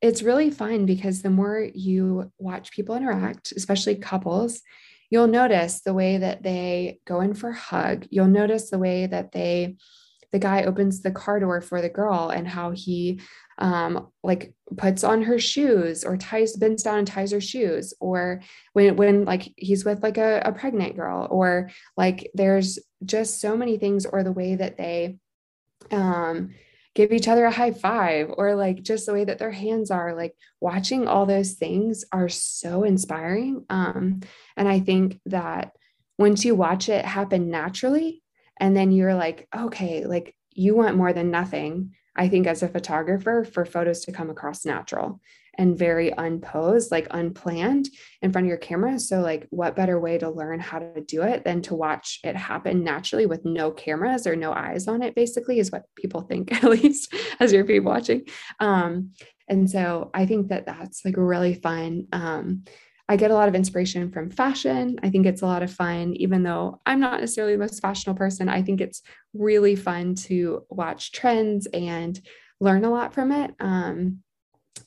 [0.00, 4.60] it's really fun because the more you watch people interact, especially couples,
[5.10, 8.06] you'll notice the way that they go in for a hug.
[8.10, 9.76] You'll notice the way that they,
[10.32, 13.20] the guy opens the car door for the girl and how he
[13.58, 18.40] um, like puts on her shoes or ties bends down and ties her shoes or
[18.72, 23.56] when when like he's with like a, a pregnant girl or like there's just so
[23.56, 25.18] many things or the way that they
[25.90, 26.50] um
[26.94, 30.14] give each other a high five or like just the way that their hands are
[30.14, 33.64] like watching all those things are so inspiring.
[33.68, 34.20] Um
[34.56, 35.72] and i think that
[36.18, 38.21] once you watch it happen naturally
[38.62, 42.68] and then you're like okay like you want more than nothing I think as a
[42.68, 45.20] photographer for photos to come across natural
[45.58, 47.88] and very unposed, like unplanned
[48.22, 48.98] in front of your camera.
[48.98, 52.36] So, like, what better way to learn how to do it than to watch it
[52.36, 56.52] happen naturally with no cameras or no eyes on it, basically, is what people think,
[56.64, 58.22] at least as you're people watching.
[58.60, 59.12] Um,
[59.48, 62.06] and so, I think that that's like really fun.
[62.12, 62.64] Um,
[63.08, 64.98] I get a lot of inspiration from fashion.
[65.02, 68.18] I think it's a lot of fun, even though I'm not necessarily the most fashionable
[68.18, 68.48] person.
[68.48, 69.02] I think it's
[69.34, 72.18] really fun to watch trends and
[72.60, 73.54] learn a lot from it.
[73.60, 74.22] Um,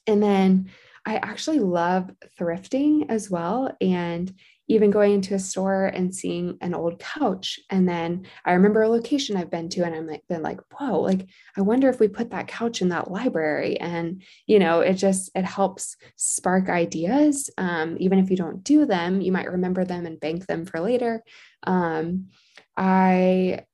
[0.08, 0.70] and then
[1.06, 3.76] I actually love thrifting as well.
[3.80, 4.34] And
[4.68, 7.60] even going into a store and seeing an old couch.
[7.70, 11.02] And then I remember a location I've been to and I'm like, been like, whoa,
[11.02, 13.80] like, I wonder if we put that couch in that library.
[13.80, 17.50] And, you know, it just, it helps spark ideas.
[17.58, 20.80] Um, even if you don't do them, you might remember them and bank them for
[20.80, 21.24] later.
[21.64, 22.28] Um,
[22.76, 23.66] I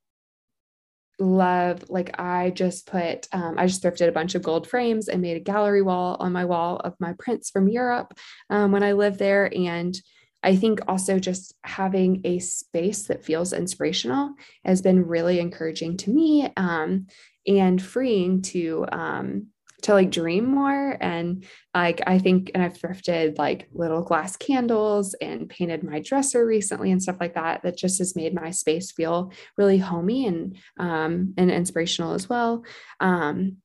[1.19, 5.21] love like i just put um, i just thrifted a bunch of gold frames and
[5.21, 8.13] made a gallery wall on my wall of my prints from europe
[8.49, 10.01] um, when i lived there and
[10.43, 14.33] i think also just having a space that feels inspirational
[14.65, 17.07] has been really encouraging to me um,
[17.47, 19.47] and freeing to um,
[19.81, 20.97] to like dream more.
[21.01, 26.45] And like i think and i've thrifted like little glass candles and painted my dresser
[26.45, 30.57] recently and stuff like that that just has made my space feel really homey and
[30.77, 32.63] um and inspirational as well.
[32.99, 33.57] Um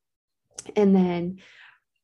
[0.74, 1.38] and then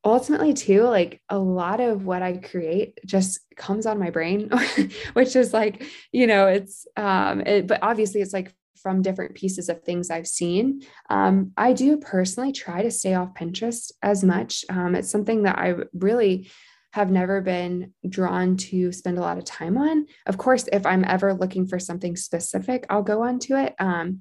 [0.05, 4.49] ultimately too like a lot of what i create just comes on my brain
[5.13, 9.69] which is like you know it's um it, but obviously it's like from different pieces
[9.69, 10.81] of things I've seen.
[11.09, 14.65] Um, I do personally try to stay off Pinterest as much.
[14.69, 16.51] Um, it's something that I really
[16.91, 20.05] have never been drawn to spend a lot of time on.
[20.27, 23.73] Of course, if I'm ever looking for something specific, I'll go onto it.
[23.79, 24.19] Um,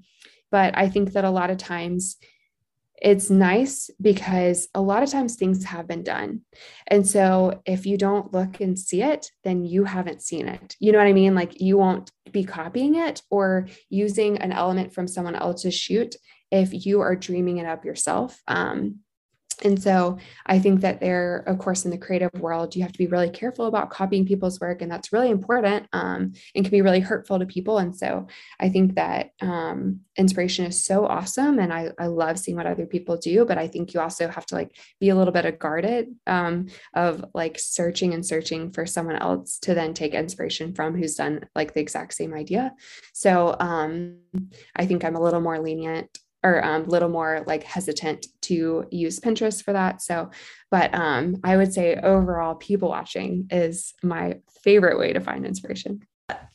[0.50, 2.16] but I think that a lot of times
[3.02, 6.42] it's nice because a lot of times things have been done.
[6.86, 10.76] And so if you don't look and see it, then you haven't seen it.
[10.78, 11.34] You know what I mean?
[11.34, 16.14] Like you won't be copying it or using an element from someone else's shoot
[16.52, 18.40] if you are dreaming it up yourself.
[18.46, 19.00] Um,
[19.62, 22.98] and so I think that there, of course, in the creative world, you have to
[22.98, 26.82] be really careful about copying people's work, and that's really important um, and can be
[26.82, 27.78] really hurtful to people.
[27.78, 28.26] And so
[28.58, 32.86] I think that um, inspiration is so awesome, and I, I love seeing what other
[32.86, 33.44] people do.
[33.44, 37.24] But I think you also have to like be a little bit guarded um, of
[37.34, 41.74] like searching and searching for someone else to then take inspiration from who's done like
[41.74, 42.72] the exact same idea.
[43.12, 44.18] So um,
[44.76, 48.84] I think I'm a little more lenient or a um, little more like hesitant to
[48.90, 50.02] use Pinterest for that.
[50.02, 50.30] So,
[50.70, 56.00] but um, I would say overall, people watching is my favorite way to find inspiration.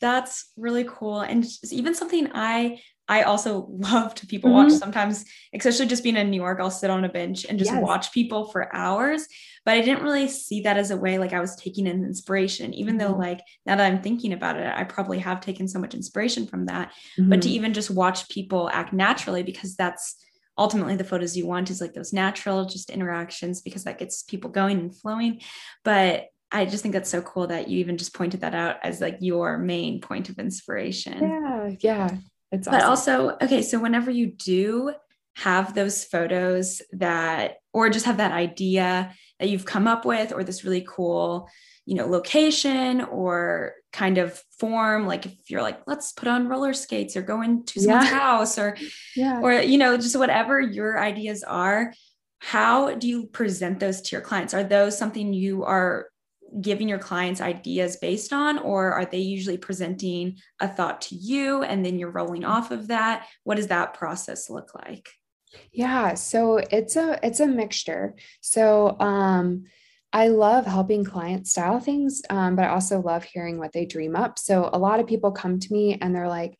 [0.00, 1.20] That's really cool.
[1.20, 4.70] And even something I I also love to people mm-hmm.
[4.70, 7.72] watch sometimes, especially just being in New York, I'll sit on a bench and just
[7.72, 7.82] yes.
[7.82, 9.26] watch people for hours.
[9.64, 12.74] But I didn't really see that as a way like I was taking in inspiration,
[12.74, 13.12] even mm-hmm.
[13.12, 16.46] though, like, now that I'm thinking about it, I probably have taken so much inspiration
[16.46, 16.92] from that.
[17.18, 17.30] Mm-hmm.
[17.30, 17.54] But to mm-hmm.
[17.56, 20.16] even just watch people act naturally, because that's
[20.56, 24.50] ultimately the photos you want is like those natural just interactions, because that gets people
[24.50, 25.40] going and flowing.
[25.84, 29.00] But I just think that's so cool that you even just pointed that out as
[29.00, 31.22] like your main point of inspiration.
[31.22, 32.16] Yeah, yeah.
[32.52, 32.80] It's awesome.
[32.80, 33.62] but also okay.
[33.62, 34.92] So whenever you do
[35.36, 40.42] have those photos that, or just have that idea that you've come up with, or
[40.42, 41.48] this really cool,
[41.86, 46.72] you know, location or kind of form, like if you're like, let's put on roller
[46.72, 48.18] skates or go into someone's yeah.
[48.18, 48.76] house or,
[49.14, 49.40] yeah.
[49.40, 51.94] or you know, just whatever your ideas are.
[52.40, 54.54] How do you present those to your clients?
[54.54, 56.08] Are those something you are
[56.60, 61.62] giving your clients ideas based on or are they usually presenting a thought to you
[61.62, 63.26] and then you're rolling off of that?
[63.44, 65.08] What does that process look like?
[65.72, 68.14] Yeah so it's a it's a mixture.
[68.40, 69.64] So um
[70.12, 74.16] I love helping clients style things, um, but I also love hearing what they dream
[74.16, 74.38] up.
[74.38, 76.56] So a lot of people come to me and they're like,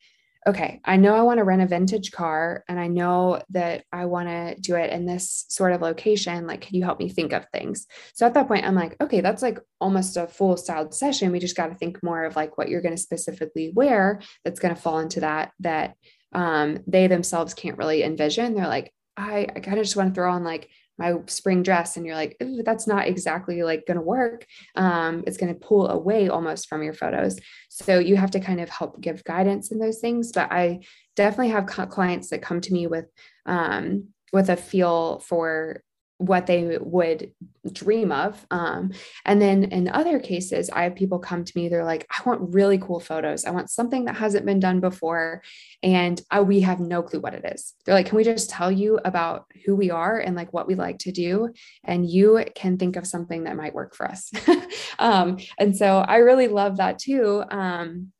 [0.47, 4.05] okay, I know I want to rent a vintage car and I know that I
[4.05, 6.47] want to do it in this sort of location.
[6.47, 7.85] Like, can you help me think of things?
[8.13, 11.31] So at that point, I'm like, okay, that's like almost a full styled session.
[11.31, 14.59] We just got to think more of like what you're going to specifically wear that's
[14.59, 15.95] going to fall into that, that
[16.31, 18.55] um, they themselves can't really envision.
[18.55, 20.69] They're like, I, I kind of just want to throw on like
[20.99, 25.37] my spring dress and you're like that's not exactly like going to work um, it's
[25.37, 27.39] going to pull away almost from your photos.
[27.69, 30.79] So you have to kind of help give guidance in those things but i
[31.15, 33.05] definitely have clients that come to me with
[33.45, 35.83] um, with a feel for
[36.19, 37.31] what they would
[37.71, 38.45] dream of.
[38.51, 38.91] Um,
[39.25, 42.53] and then in other cases, I have people come to me, they're like, I want
[42.53, 43.45] really cool photos.
[43.45, 45.41] I want something that hasn't been done before.
[45.81, 47.73] And I, we have no clue what it is.
[47.85, 50.75] They're like, can we just tell you about who we are and like what we
[50.75, 51.53] like to do?
[51.85, 54.29] And you can think of something that might work for us.
[54.99, 57.43] um, and so I really love that too.
[57.49, 58.11] Um,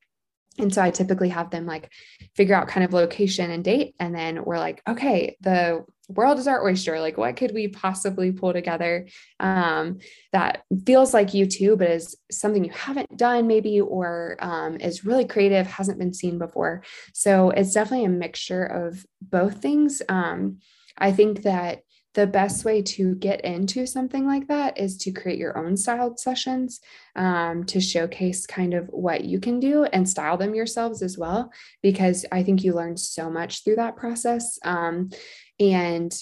[0.58, 1.92] and so I typically have them like
[2.36, 3.96] figure out kind of location and date.
[4.00, 7.00] And then we're like, okay, the world is our oyster.
[7.00, 9.08] Like, what could we possibly pull together
[9.40, 10.00] um,
[10.34, 15.06] that feels like you too, but is something you haven't done maybe, or um, is
[15.06, 16.84] really creative, hasn't been seen before.
[17.14, 20.02] So it's definitely a mixture of both things.
[20.10, 20.58] Um,
[20.98, 21.84] I think that
[22.16, 26.20] the best way to get into something like that is to create your own styled
[26.20, 26.80] sessions
[27.16, 31.52] um, to showcase kind of what you can do and style them yourselves as well,
[31.84, 34.58] because I think you learn so much through that process.
[34.66, 35.12] Um,
[35.60, 36.14] and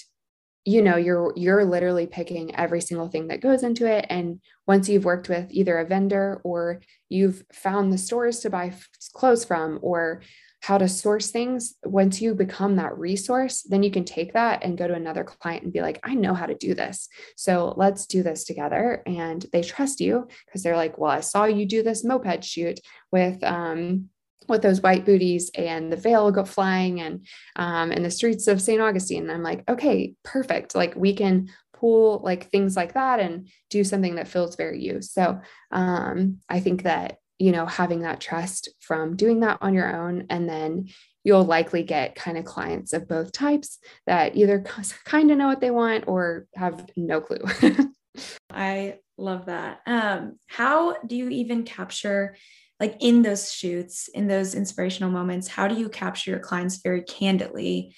[0.64, 4.04] you know you're you're literally picking every single thing that goes into it.
[4.10, 8.74] And once you've worked with either a vendor or you've found the stores to buy
[9.14, 10.20] clothes from or
[10.60, 14.76] how to source things once you become that resource then you can take that and
[14.76, 17.08] go to another client and be like i know how to do this.
[17.36, 19.02] So let's do this together.
[19.06, 22.78] And they trust you because they're like well i saw you do this moped shoot
[23.10, 24.10] with um,
[24.48, 27.26] with those white booties and the veil go flying and
[27.56, 28.80] um, in the streets of St.
[28.80, 29.22] Augustine.
[29.22, 30.74] And I'm like, okay, perfect.
[30.74, 35.00] Like we can pull like things like that and do something that feels very you.
[35.00, 35.40] So
[35.70, 40.26] um, I think that, you know, having that trust from doing that on your own
[40.28, 40.88] and then
[41.24, 44.64] you'll likely get kind of clients of both types that either
[45.04, 47.44] kind of know what they want or have no clue.
[48.50, 49.80] I love that.
[49.86, 52.36] Um, how do you even capture
[52.80, 57.02] like in those shoots, in those inspirational moments, how do you capture your clients very
[57.02, 57.94] candidly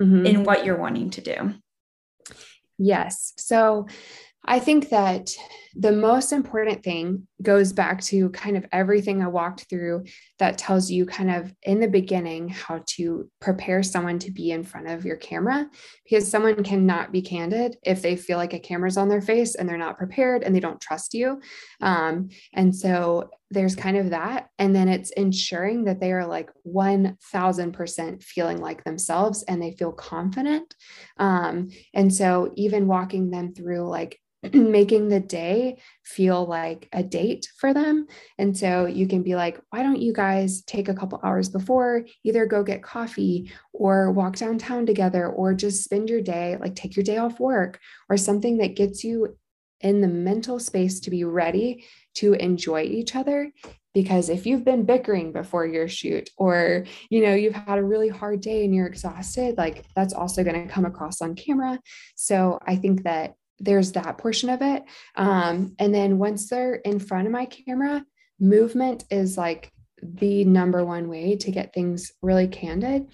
[0.00, 0.26] mm-hmm.
[0.26, 1.54] in what you're wanting to do?
[2.78, 3.34] Yes.
[3.36, 3.86] So
[4.44, 5.30] I think that
[5.74, 10.04] the most important thing goes back to kind of everything I walked through
[10.38, 14.62] that tells you kind of in the beginning how to prepare someone to be in
[14.62, 15.68] front of your camera
[16.04, 19.68] because someone cannot be candid if they feel like a camera's on their face and
[19.68, 21.40] they're not prepared and they don't trust you.
[21.80, 24.48] Um, and so there's kind of that.
[24.58, 29.92] And then it's ensuring that they are like 1000% feeling like themselves and they feel
[29.92, 30.74] confident.
[31.18, 34.18] Um, and so even walking them through like
[34.52, 38.06] making the day feel like a date for them.
[38.38, 42.04] And so you can be like, why don't you guys take a couple hours before,
[42.24, 46.96] either go get coffee or walk downtown together, or just spend your day, like take
[46.96, 47.78] your day off work
[48.08, 49.36] or something that gets you
[49.80, 51.84] in the mental space to be ready
[52.14, 53.52] to enjoy each other
[53.94, 58.08] because if you've been bickering before your shoot or you know you've had a really
[58.08, 61.78] hard day and you're exhausted like that's also going to come across on camera
[62.14, 64.82] so i think that there's that portion of it.
[65.14, 68.04] Um, and then once they're in front of my camera,
[68.38, 73.06] movement is like the number one way to get things really candid.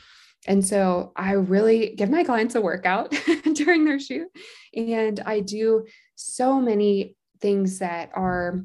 [0.46, 3.14] And so I really give my clients a workout
[3.53, 4.28] during their shoot.
[4.74, 5.84] And I do
[6.14, 8.64] so many things that are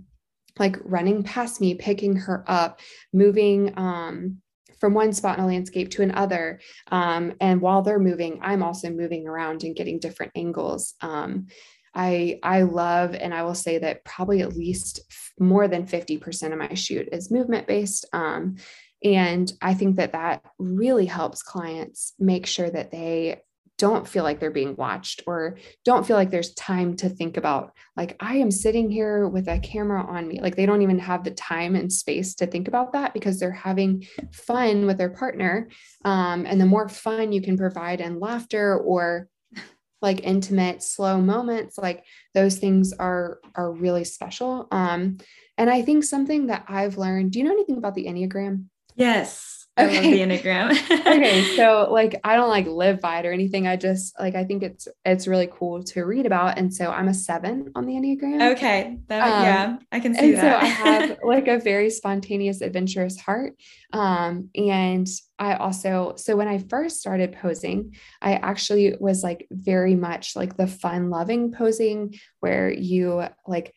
[0.57, 2.79] like running past me, picking her up,
[3.11, 4.37] moving um,
[4.79, 6.59] from one spot in a landscape to another.
[6.91, 10.93] Um, and while they're moving, I'm also moving around and getting different angles.
[11.01, 11.47] Um,
[11.93, 15.01] I I love, and I will say that probably at least
[15.39, 18.05] more than 50% of my shoot is movement based.
[18.13, 18.55] Um,
[19.03, 23.41] and I think that that really helps clients make sure that they
[23.77, 27.73] don't feel like they're being watched or don't feel like there's time to think about
[27.97, 31.23] like i am sitting here with a camera on me like they don't even have
[31.23, 35.67] the time and space to think about that because they're having fun with their partner
[36.05, 39.27] um, and the more fun you can provide and laughter or
[40.03, 44.67] like intimate slow moments like those things are are really special.
[44.71, 45.17] Um
[45.57, 48.65] and i think something that i've learned do you know anything about the enneagram?
[48.95, 49.95] Yes I okay.
[49.95, 50.71] love the Enneagram.
[51.07, 51.55] okay.
[51.55, 53.67] So like I don't like live by it or anything.
[53.67, 56.59] I just like I think it's it's really cool to read about.
[56.59, 58.53] And so I'm a seven on the Enneagram.
[58.53, 58.99] Okay.
[59.07, 60.61] That, um, yeah, I can see and that.
[60.61, 63.53] so I have like a very spontaneous, adventurous heart.
[63.91, 65.07] Um, and
[65.39, 70.55] I also, so when I first started posing, I actually was like very much like
[70.55, 73.73] the fun loving posing where you like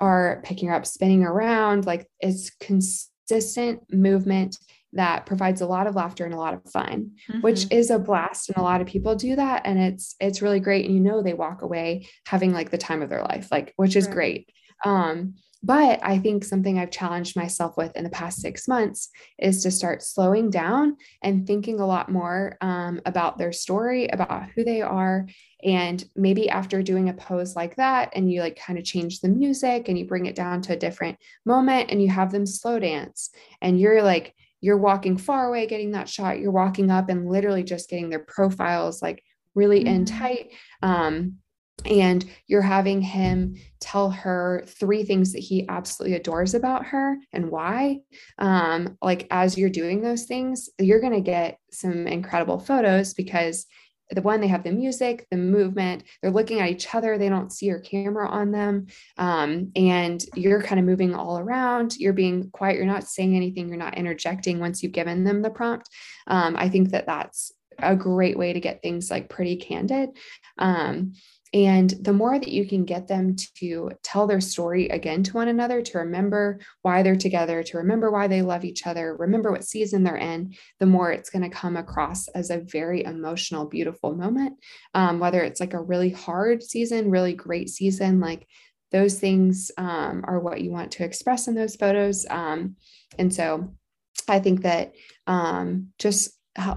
[0.00, 4.56] are picking up, spinning around, like it's consistent movement
[4.92, 7.40] that provides a lot of laughter and a lot of fun mm-hmm.
[7.40, 10.60] which is a blast and a lot of people do that and it's it's really
[10.60, 13.72] great and you know they walk away having like the time of their life like
[13.76, 14.14] which is right.
[14.14, 14.50] great
[14.84, 19.62] um but I think something I've challenged myself with in the past six months is
[19.64, 24.62] to start slowing down and thinking a lot more um, about their story, about who
[24.62, 25.26] they are.
[25.64, 29.28] And maybe after doing a pose like that, and you like kind of change the
[29.28, 32.78] music and you bring it down to a different moment and you have them slow
[32.78, 33.30] dance,
[33.60, 37.62] and you're like, you're walking far away getting that shot you're walking up and literally
[37.62, 39.22] just getting their profiles like
[39.54, 39.94] really mm-hmm.
[39.94, 40.50] in tight
[40.82, 41.36] um,
[41.84, 47.50] and you're having him tell her three things that he absolutely adores about her and
[47.50, 47.98] why
[48.38, 53.66] um, like as you're doing those things you're going to get some incredible photos because
[54.10, 57.52] the one they have the music the movement they're looking at each other they don't
[57.52, 58.86] see your camera on them
[59.18, 63.68] um, and you're kind of moving all around you're being quiet you're not saying anything
[63.68, 65.88] you're not interjecting once you've given them the prompt
[66.26, 70.10] um, i think that that's a great way to get things like pretty candid.
[70.58, 71.12] Um,
[71.54, 75.48] and the more that you can get them to tell their story again to one
[75.48, 79.64] another, to remember why they're together, to remember why they love each other, remember what
[79.64, 84.14] season they're in, the more it's going to come across as a very emotional, beautiful
[84.14, 84.58] moment.
[84.94, 88.46] Um, whether it's like a really hard season, really great season, like
[88.90, 92.26] those things um, are what you want to express in those photos.
[92.28, 92.76] Um,
[93.18, 93.74] and so
[94.28, 94.92] I think that
[95.26, 96.30] um, just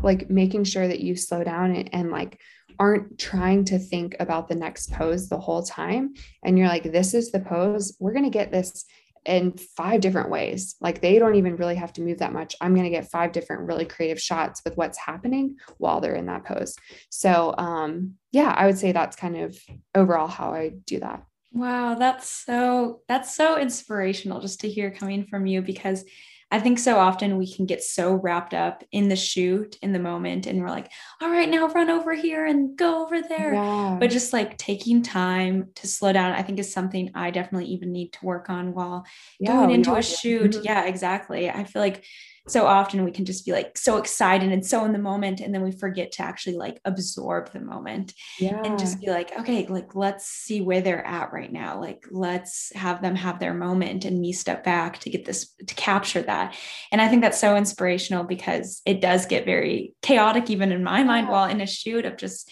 [0.03, 2.39] like making sure that you slow down and, and like
[2.81, 6.15] aren't trying to think about the next pose the whole time.
[6.43, 7.95] And you're like this is the pose.
[7.99, 8.85] We're going to get this
[9.23, 10.77] in five different ways.
[10.81, 12.55] Like they don't even really have to move that much.
[12.59, 16.25] I'm going to get five different really creative shots with what's happening while they're in
[16.25, 16.75] that pose.
[17.11, 19.59] So um yeah i would say that's kind of
[19.93, 21.23] overall how i do that.
[21.53, 26.03] Wow that's so that's so inspirational just to hear coming from you because
[26.51, 29.99] I think so often we can get so wrapped up in the shoot in the
[29.99, 30.91] moment and we're like,
[31.21, 33.53] all right, now run over here and go over there.
[33.53, 33.97] Yeah.
[33.97, 37.93] But just like taking time to slow down, I think is something I definitely even
[37.93, 39.05] need to work on while
[39.39, 40.51] yeah, going into a shoot.
[40.51, 40.65] Mm-hmm.
[40.65, 41.49] Yeah, exactly.
[41.49, 42.03] I feel like
[42.47, 45.53] so often we can just be like so excited and so in the moment and
[45.53, 48.61] then we forget to actually like absorb the moment yeah.
[48.63, 51.79] and just be like okay like let's see where they're at right now.
[51.79, 55.75] Like let's have them have their moment and me step back to get this to
[55.75, 56.55] capture that.
[56.91, 61.03] And i think that's so inspirational because it does get very chaotic even in my
[61.03, 62.49] mind while in a shoot of just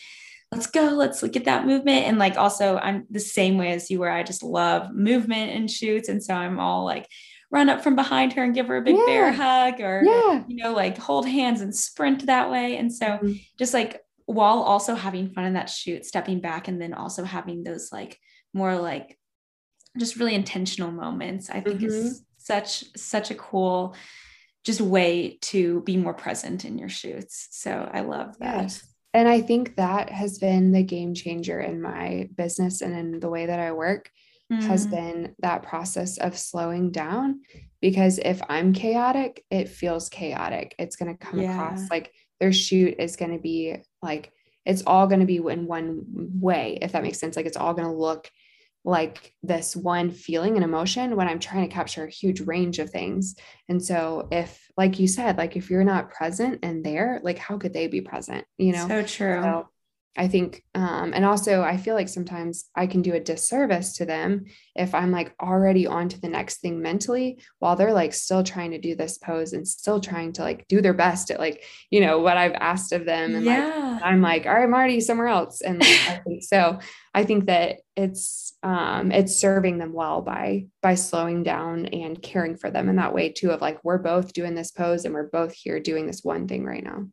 [0.52, 2.06] let's go let's look at that movement.
[2.06, 5.70] And like also i'm the same way as you where i just love movement and
[5.70, 7.08] shoots and so i'm all like
[7.52, 9.06] run up from behind her and give her a big yeah.
[9.06, 10.44] bear hug or yeah.
[10.48, 13.34] you know like hold hands and sprint that way and so mm-hmm.
[13.58, 17.64] just like while also having fun in that shoot stepping back and then also having
[17.64, 18.20] those like
[18.54, 19.18] more like
[19.98, 21.88] just really intentional moments i think mm-hmm.
[21.88, 23.96] is such such a cool
[24.64, 28.88] just way to be more present in your shoots so i love that yes.
[29.16, 33.30] and i think that has been the game changer in my business and in the
[33.30, 34.12] way that i work
[34.52, 34.62] mm.
[34.64, 37.42] has been that process of slowing down
[37.82, 40.76] because if I'm chaotic, it feels chaotic.
[40.78, 41.54] It's going to come yeah.
[41.54, 44.32] across like their shoot is going to be like
[44.66, 47.74] it's all going to be in one way if that makes sense like it's all
[47.74, 48.30] going to look
[48.86, 52.90] like this one feeling and emotion when I'm trying to capture a huge range of
[52.90, 53.36] things.
[53.68, 57.58] And so if like you said, like if you're not present and there, like how
[57.58, 58.88] could they be present, you know?
[58.88, 59.42] So true.
[59.42, 59.70] So
[60.18, 64.06] I think, um, and also I feel like sometimes I can do a disservice to
[64.06, 64.46] them
[64.76, 68.72] if I'm like already on to the next thing mentally while they're like still trying
[68.72, 72.02] to do this pose and still trying to like do their best at like, you
[72.02, 73.36] know, what I've asked of them.
[73.36, 73.68] And yeah.
[73.94, 75.62] like, I'm like, all right, I'm already somewhere else.
[75.62, 76.80] And like, I think so
[77.14, 82.58] I think that it's, um, it's serving them well by, by slowing down and caring
[82.58, 85.30] for them in that way too, of like, we're both doing this pose and we're
[85.30, 87.08] both here doing this one thing right now.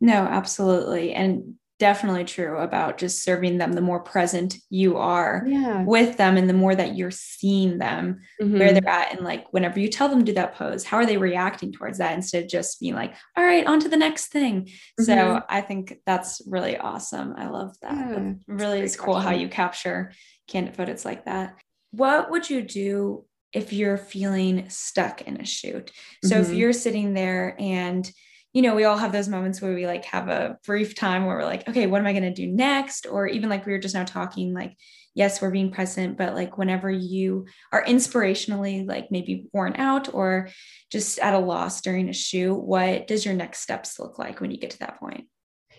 [0.00, 1.14] No, absolutely.
[1.14, 5.82] And definitely true about just serving them the more present you are yeah.
[5.82, 8.58] with them and the more that you're seeing them mm-hmm.
[8.58, 11.06] where they're at and like whenever you tell them to do that pose how are
[11.06, 14.28] they reacting towards that instead of just being like all right on to the next
[14.28, 15.04] thing mm-hmm.
[15.04, 19.28] so i think that's really awesome i love that yeah, really is cool question.
[19.28, 20.12] how you capture
[20.46, 21.56] candid photos like that
[21.90, 25.90] what would you do if you're feeling stuck in a shoot
[26.22, 26.52] so mm-hmm.
[26.52, 28.12] if you're sitting there and
[28.54, 31.36] you know, we all have those moments where we like have a brief time where
[31.36, 33.04] we're like, okay, what am I going to do next?
[33.04, 34.76] Or even like we were just now talking, like,
[35.12, 40.48] yes, we're being present, but like whenever you are inspirationally like maybe worn out or
[40.90, 44.52] just at a loss during a shoot, what does your next steps look like when
[44.52, 45.26] you get to that point?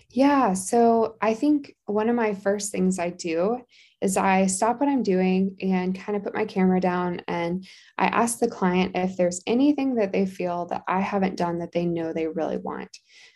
[0.09, 0.53] Yeah.
[0.53, 3.61] So I think one of my first things I do
[4.01, 7.65] is I stop what I'm doing and kind of put my camera down and
[7.97, 11.71] I ask the client if there's anything that they feel that I haven't done that
[11.71, 12.89] they know they really want.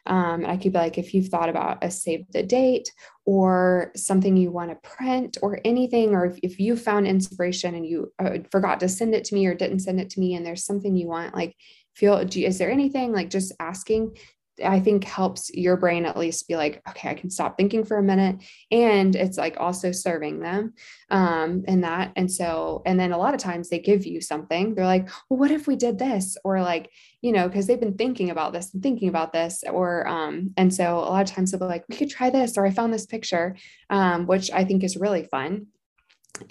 [0.05, 2.91] Um, I could be like, if you've thought about a save the date
[3.25, 7.85] or something you want to print or anything, or if, if you found inspiration and
[7.85, 10.45] you uh, forgot to send it to me or didn't send it to me and
[10.45, 11.55] there's something you want, like
[11.95, 14.15] feel, is there anything like just asking
[14.63, 17.97] I think helps your brain at least be like, okay, I can stop thinking for
[17.97, 18.43] a minute.
[18.71, 20.73] And it's like also serving them
[21.09, 22.11] um, in that.
[22.15, 24.75] And so, and then a lot of times they give you something.
[24.75, 26.37] They're like, well, what if we did this?
[26.43, 26.91] Or like,
[27.21, 29.63] you know, because they've been thinking about this and thinking about this.
[29.69, 32.57] Or, um, and so a lot of times they'll be like, we could try this,
[32.57, 33.55] or I found this picture,
[33.89, 35.67] um, which I think is really fun.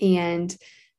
[0.01, 0.55] And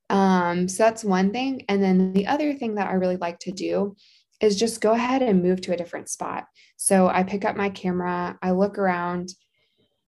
[0.10, 1.66] um, so that's one thing.
[1.70, 3.96] And then the other thing that I really like to do
[4.42, 6.46] is just go ahead and move to a different spot.
[6.78, 9.34] So I pick up my camera, I look around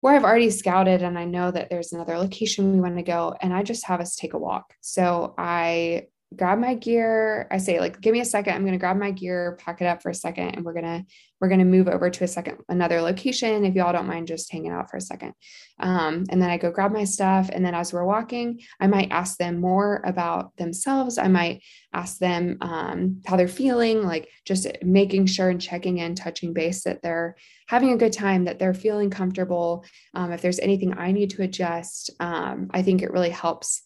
[0.01, 3.35] where I've already scouted and I know that there's another location we want to go
[3.41, 4.73] and I just have us take a walk.
[4.81, 7.47] So I grab my gear.
[7.51, 8.53] I say like, give me a second.
[8.53, 10.85] I'm going to grab my gear, pack it up for a second, and we're going
[10.85, 11.05] to,
[11.39, 13.65] we're going to move over to a second, another location.
[13.65, 15.33] If y'all don't mind just hanging out for a second.
[15.79, 17.49] Um, and then I go grab my stuff.
[17.51, 21.17] And then as we're walking, I might ask them more about themselves.
[21.17, 21.61] I might
[21.93, 26.83] ask them um, how they're feeling, like just making sure and checking in, touching base
[26.83, 27.35] that they're
[27.67, 29.85] having a good time, that they're feeling comfortable.
[30.13, 33.81] Um, if there's anything I need to adjust, um, I think it really helps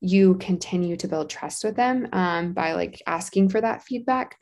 [0.00, 4.38] you continue to build trust with them um, by like asking for that feedback.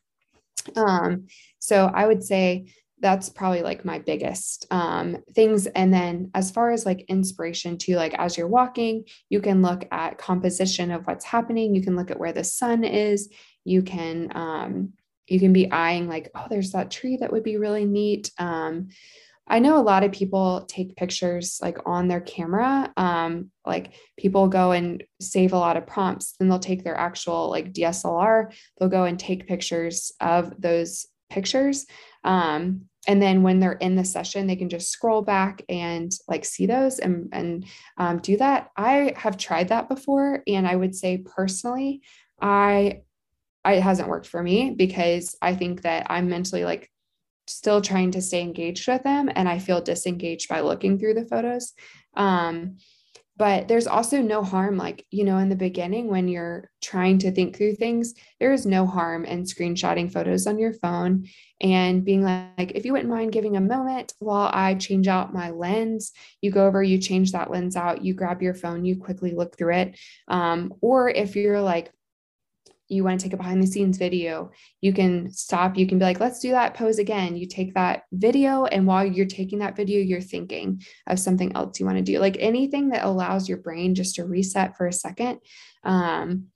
[0.76, 1.26] Um,
[1.58, 5.66] so I would say that's probably like my biggest um, things.
[5.66, 9.86] And then as far as like inspiration to like as you're walking, you can look
[9.90, 11.74] at composition of what's happening.
[11.74, 13.28] You can look at where the sun is.
[13.64, 14.92] You can um,
[15.26, 18.30] you can be eyeing like, oh, there's that tree that would be really neat.
[18.38, 18.88] Um,
[19.48, 22.92] I know a lot of people take pictures like on their camera.
[22.96, 27.50] Um, like people go and save a lot of prompts, then they'll take their actual
[27.50, 31.86] like DSLR, they'll go and take pictures of those pictures.
[32.24, 36.44] Um, and then when they're in the session, they can just scroll back and like
[36.44, 38.70] see those and, and um, do that.
[38.76, 40.42] I have tried that before.
[40.46, 42.02] And I would say personally,
[42.40, 43.02] I,
[43.64, 46.90] I, it hasn't worked for me because I think that I'm mentally like
[47.48, 51.26] still trying to stay engaged with them and I feel disengaged by looking through the
[51.26, 51.72] photos.
[52.14, 52.76] Um,
[53.38, 57.30] but there's also no harm, like, you know, in the beginning when you're trying to
[57.30, 61.28] think through things, there is no harm in screenshotting photos on your phone
[61.60, 65.50] and being like, if you wouldn't mind giving a moment while I change out my
[65.50, 69.30] lens, you go over, you change that lens out, you grab your phone, you quickly
[69.30, 69.98] look through it.
[70.26, 71.92] Um, or if you're like,
[72.88, 75.76] you want to take a behind the scenes video, you can stop.
[75.76, 77.36] You can be like, let's do that pose again.
[77.36, 81.78] You take that video, and while you're taking that video, you're thinking of something else
[81.78, 82.18] you want to do.
[82.18, 85.40] Like anything that allows your brain just to reset for a second
[85.84, 86.46] um,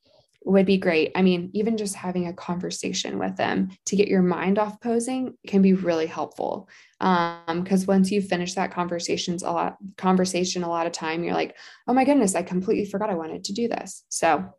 [0.44, 1.12] would be great.
[1.14, 5.34] I mean, even just having a conversation with them to get your mind off posing
[5.46, 6.68] can be really helpful.
[6.98, 11.34] Because um, once you finish that conversations a lot conversation, a lot of time you're
[11.34, 11.56] like,
[11.86, 14.04] oh my goodness, I completely forgot I wanted to do this.
[14.08, 14.52] So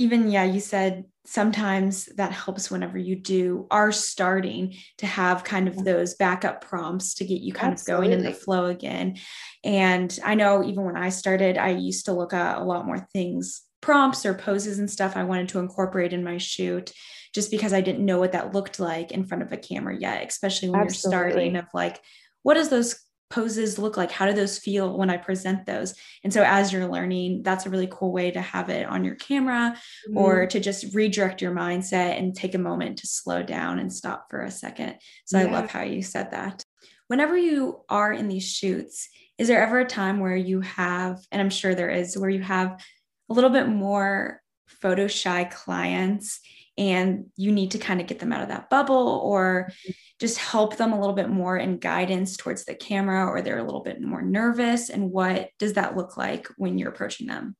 [0.00, 5.68] even yeah you said sometimes that helps whenever you do are starting to have kind
[5.68, 8.06] of those backup prompts to get you kind Absolutely.
[8.06, 9.18] of going in the flow again
[9.62, 13.06] and i know even when i started i used to look at a lot more
[13.12, 16.92] things prompts or poses and stuff i wanted to incorporate in my shoot
[17.34, 20.26] just because i didn't know what that looked like in front of a camera yet
[20.26, 21.18] especially when Absolutely.
[21.18, 22.00] you're starting of like
[22.42, 22.98] what does those
[23.30, 24.10] poses look like?
[24.10, 25.94] How do those feel when I present those?
[26.22, 29.14] And so, as you're learning, that's a really cool way to have it on your
[29.14, 29.74] camera
[30.08, 30.18] mm-hmm.
[30.18, 34.26] or to just redirect your mindset and take a moment to slow down and stop
[34.28, 34.96] for a second.
[35.24, 35.46] So, yeah.
[35.46, 36.64] I love how you said that.
[37.06, 39.08] Whenever you are in these shoots,
[39.38, 42.42] is there ever a time where you have, and I'm sure there is, where you
[42.42, 42.84] have
[43.30, 46.40] a little bit more photo shy clients
[46.78, 49.90] and you need to kind of get them out of that bubble or mm-hmm
[50.20, 53.64] just help them a little bit more in guidance towards the camera or they're a
[53.64, 57.56] little bit more nervous and what does that look like when you're approaching them?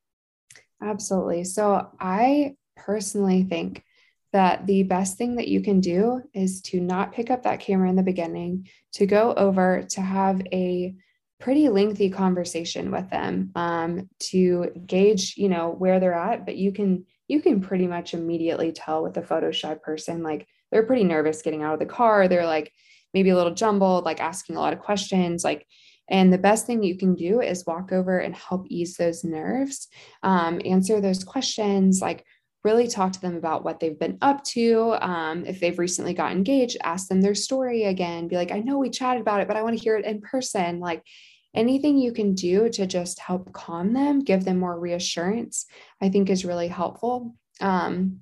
[0.83, 1.45] Absolutely.
[1.45, 3.85] So i personally think
[4.33, 7.89] that the best thing that you can do is to not pick up that camera
[7.91, 10.95] in the beginning to go over to have a
[11.41, 16.45] pretty lengthy conversation with them um, to gauge you know where they're at.
[16.45, 20.47] But you can you can pretty much immediately tell with a photo shy person like
[20.71, 22.29] they're pretty nervous getting out of the car.
[22.29, 22.73] They're like
[23.13, 25.67] maybe a little jumbled, like asking a lot of questions, like
[26.11, 29.87] and the best thing you can do is walk over and help ease those nerves,
[30.25, 32.25] um, answer those questions, like
[32.65, 34.97] really talk to them about what they've been up to.
[35.01, 38.29] Um, if they've recently got engaged, ask them their story again.
[38.29, 40.21] Be like, I know we chatted about it, but I want to hear it in
[40.21, 40.81] person.
[40.81, 41.03] Like
[41.55, 45.67] anything you can do to just help calm them, give them more reassurance,
[46.03, 47.35] I think is really helpful.
[47.61, 48.21] Um,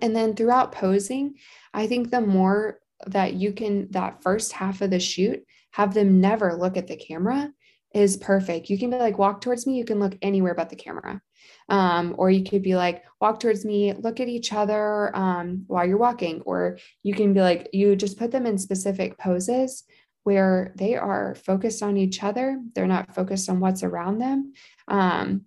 [0.00, 1.36] and then throughout posing,
[1.72, 6.20] I think the more that you can, that first half of the shoot, have them
[6.20, 7.52] never look at the camera
[7.92, 8.70] is perfect.
[8.70, 11.20] You can be like, walk towards me, you can look anywhere but the camera.
[11.68, 15.86] Um, or you could be like, walk towards me, look at each other um, while
[15.86, 16.42] you're walking.
[16.42, 19.84] Or you can be like, you just put them in specific poses
[20.24, 22.60] where they are focused on each other.
[22.74, 24.52] They're not focused on what's around them.
[24.88, 25.42] Um,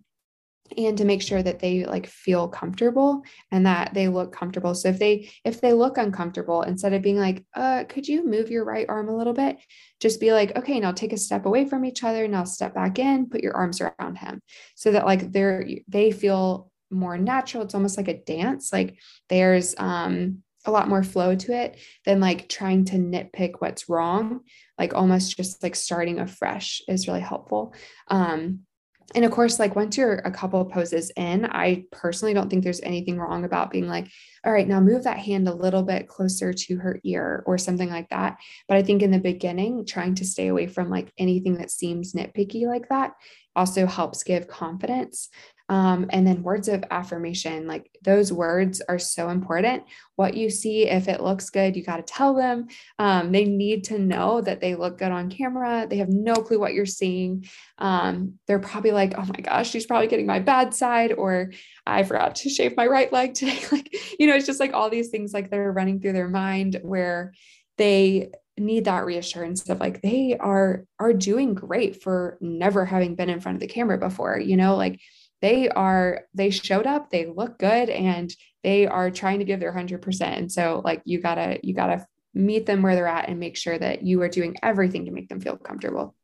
[0.78, 4.74] and to make sure that they like feel comfortable and that they look comfortable.
[4.76, 8.50] So if they if they look uncomfortable instead of being like uh could you move
[8.50, 9.58] your right arm a little bit?
[10.00, 12.28] just be like okay now take a step away from each other.
[12.28, 13.30] Now step back in.
[13.30, 14.42] Put your arms around him.
[14.76, 17.64] So that like they're they feel more natural.
[17.64, 18.72] It's almost like a dance.
[18.72, 18.98] Like
[19.30, 24.42] there's um a lot more flow to it than like trying to nitpick what's wrong.
[24.78, 27.74] Like almost just like starting afresh is really helpful.
[28.08, 28.67] Um
[29.16, 32.64] and of course, like once you're a couple of poses in, I personally don't think
[32.64, 34.10] there's anything wrong about being like,
[34.46, 37.90] all right, now move that hand a little bit closer to her ear or something
[37.90, 38.38] like that.
[38.68, 42.14] But I think in the beginning, trying to stay away from like anything that seems
[42.14, 43.14] nitpicky like that
[43.56, 45.30] also helps give confidence
[45.70, 49.84] um, and then words of affirmation, like those words are so important.
[50.16, 52.68] What you see, if it looks good, you got to tell them.
[53.00, 55.86] Um, they need to know that they look good on camera.
[55.90, 57.46] They have no clue what you're seeing.
[57.78, 61.52] Um, they're probably like, oh my gosh, she's probably getting my bad side, or
[61.86, 63.60] I forgot to shave my right leg today.
[63.72, 66.30] like, you know, it's just like all these things like that are running through their
[66.30, 67.34] mind where
[67.78, 73.30] they need that reassurance of like they are are doing great for never having been
[73.30, 75.00] in front of the camera before you know like
[75.42, 78.34] they are they showed up they look good and
[78.64, 82.66] they are trying to give their 100% and so like you gotta you gotta meet
[82.66, 85.40] them where they're at and make sure that you are doing everything to make them
[85.40, 86.16] feel comfortable.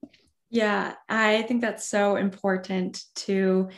[0.50, 3.70] Yeah i think that's so important to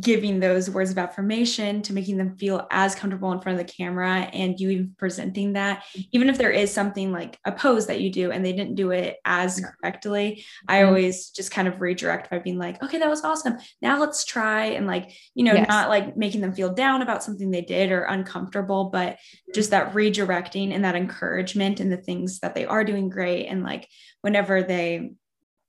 [0.00, 3.72] giving those words of affirmation to making them feel as comfortable in front of the
[3.72, 8.00] camera and you even presenting that even if there is something like a pose that
[8.00, 10.88] you do and they didn't do it as correctly i mm-hmm.
[10.88, 14.64] always just kind of redirect by being like okay that was awesome now let's try
[14.64, 15.68] and like you know yes.
[15.68, 19.18] not like making them feel down about something they did or uncomfortable but
[19.54, 23.62] just that redirecting and that encouragement and the things that they are doing great and
[23.62, 23.86] like
[24.22, 25.12] whenever they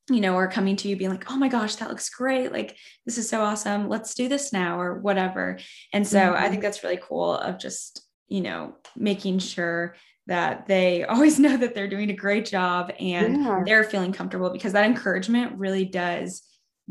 [0.10, 2.52] you know, are coming to you being like, oh my gosh, that looks great.
[2.52, 3.90] Like, this is so awesome.
[3.90, 5.58] Let's do this now or whatever.
[5.94, 6.44] And so mm-hmm.
[6.44, 9.96] I think that's really cool of just, you know, making sure
[10.28, 13.64] that they always know that they're doing a great job and yeah.
[13.66, 16.44] they're feeling comfortable because that encouragement really does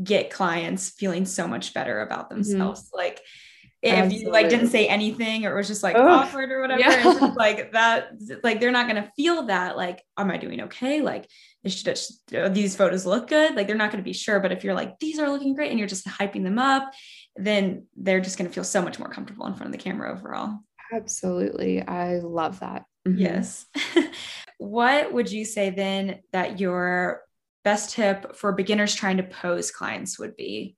[0.03, 2.41] get clients feeling so much better about mm-hmm.
[2.41, 2.81] themselves.
[2.81, 2.97] Mm-hmm.
[2.97, 3.21] Like,
[3.85, 4.25] if Absolutely.
[4.25, 6.01] you like didn't say anything or it was just like Ugh.
[6.01, 7.33] awkward or whatever yeah.
[7.35, 8.13] like that
[8.43, 11.29] like they're not going to feel that like am i doing okay like
[11.67, 11.95] should,
[12.51, 14.97] these photos look good like they're not going to be sure but if you're like
[14.99, 16.91] these are looking great and you're just hyping them up
[17.35, 20.11] then they're just going to feel so much more comfortable in front of the camera
[20.11, 20.57] overall
[20.91, 23.19] absolutely i love that mm-hmm.
[23.19, 23.67] yes
[24.57, 27.21] what would you say then that your
[27.63, 30.75] best tip for beginners trying to pose clients would be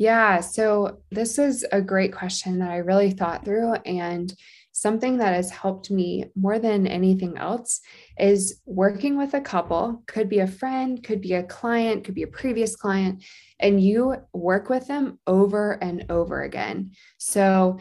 [0.00, 0.40] yeah.
[0.40, 3.74] So this is a great question that I really thought through.
[3.84, 4.34] And
[4.72, 7.82] something that has helped me more than anything else
[8.18, 12.22] is working with a couple, could be a friend, could be a client, could be
[12.22, 13.22] a previous client,
[13.58, 16.92] and you work with them over and over again.
[17.18, 17.78] So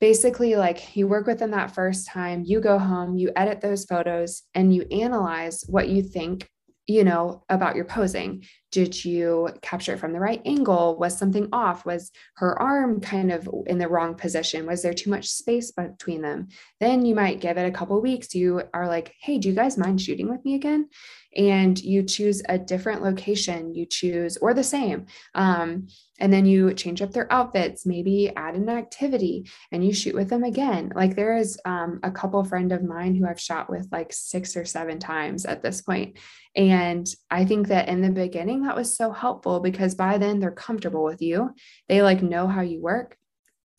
[0.00, 3.84] basically, like you work with them that first time, you go home, you edit those
[3.84, 6.50] photos, and you analyze what you think
[6.86, 8.44] you know, about your posing.
[8.74, 10.98] Did you capture it from the right angle?
[10.98, 11.86] Was something off?
[11.86, 14.66] Was her arm kind of in the wrong position?
[14.66, 16.48] Was there too much space between them?
[16.80, 18.34] Then you might give it a couple weeks.
[18.34, 20.88] You are like, hey, do you guys mind shooting with me again?
[21.36, 25.06] And you choose a different location, you choose, or the same.
[25.34, 25.88] Um,
[26.20, 30.28] and then you change up their outfits, maybe add an activity and you shoot with
[30.28, 30.92] them again.
[30.94, 34.56] Like there is um, a couple friend of mine who I've shot with like six
[34.56, 36.18] or seven times at this point.
[36.54, 40.52] And I think that in the beginning, that was so helpful because by then they're
[40.52, 41.50] comfortable with you.
[41.88, 43.16] They like know how you work.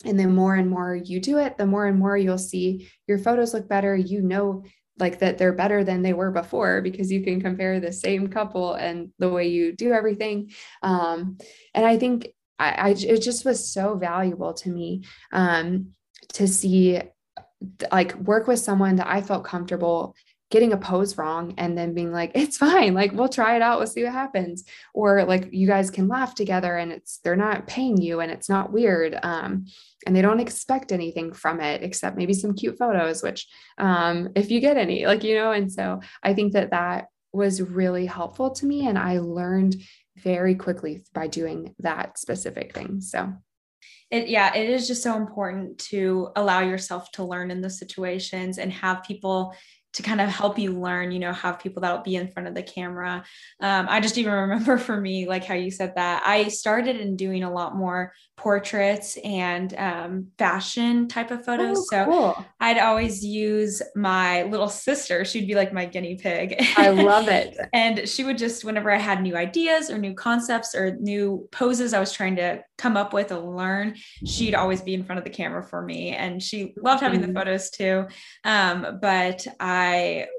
[0.03, 3.17] And the more and more you do it, the more and more you'll see your
[3.17, 3.95] photos look better.
[3.95, 4.63] You know
[4.97, 8.73] like that they're better than they were before because you can compare the same couple
[8.73, 10.51] and the way you do everything.
[10.81, 11.37] Um,
[11.73, 12.27] and i think
[12.57, 15.89] I, I, it just was so valuable to me um,
[16.33, 17.01] to see
[17.91, 20.15] like work with someone that i felt comfortable
[20.51, 23.79] getting a pose wrong and then being like it's fine like we'll try it out
[23.79, 24.63] we'll see what happens.
[24.93, 28.49] Or like you guys can laugh together and it's they're not paying you and it's
[28.49, 29.65] not weird um,
[30.05, 34.51] and they don't expect anything from it except maybe some cute photos which um, if
[34.51, 38.51] you get any like you know and so i think that that was really helpful
[38.51, 39.75] to me and i learned
[40.17, 43.33] very quickly by doing that specific thing so.
[44.11, 48.59] It yeah it is just so important to allow yourself to learn in those situations
[48.59, 49.55] and have people
[49.95, 52.53] to kind of help you learn, you know, have people that'll be in front of
[52.53, 53.23] the camera.
[53.61, 57.15] Um, I just even remember for me, like how you said that, I started in
[57.15, 61.77] doing a lot more portraits and um, fashion type of photos.
[61.77, 62.45] Oh, so cool.
[62.59, 65.23] I'd always use my little sister.
[65.23, 66.55] She'd be like my guinea pig.
[66.75, 67.57] I love it.
[67.73, 71.93] and she would just, whenever I had new ideas or new concepts or new poses
[71.93, 75.23] I was trying to come up with or learn, she'd always be in front of
[75.23, 76.09] the camera for me.
[76.09, 77.31] And she loved having mm-hmm.
[77.31, 78.07] the photos too.
[78.43, 79.84] Um, but I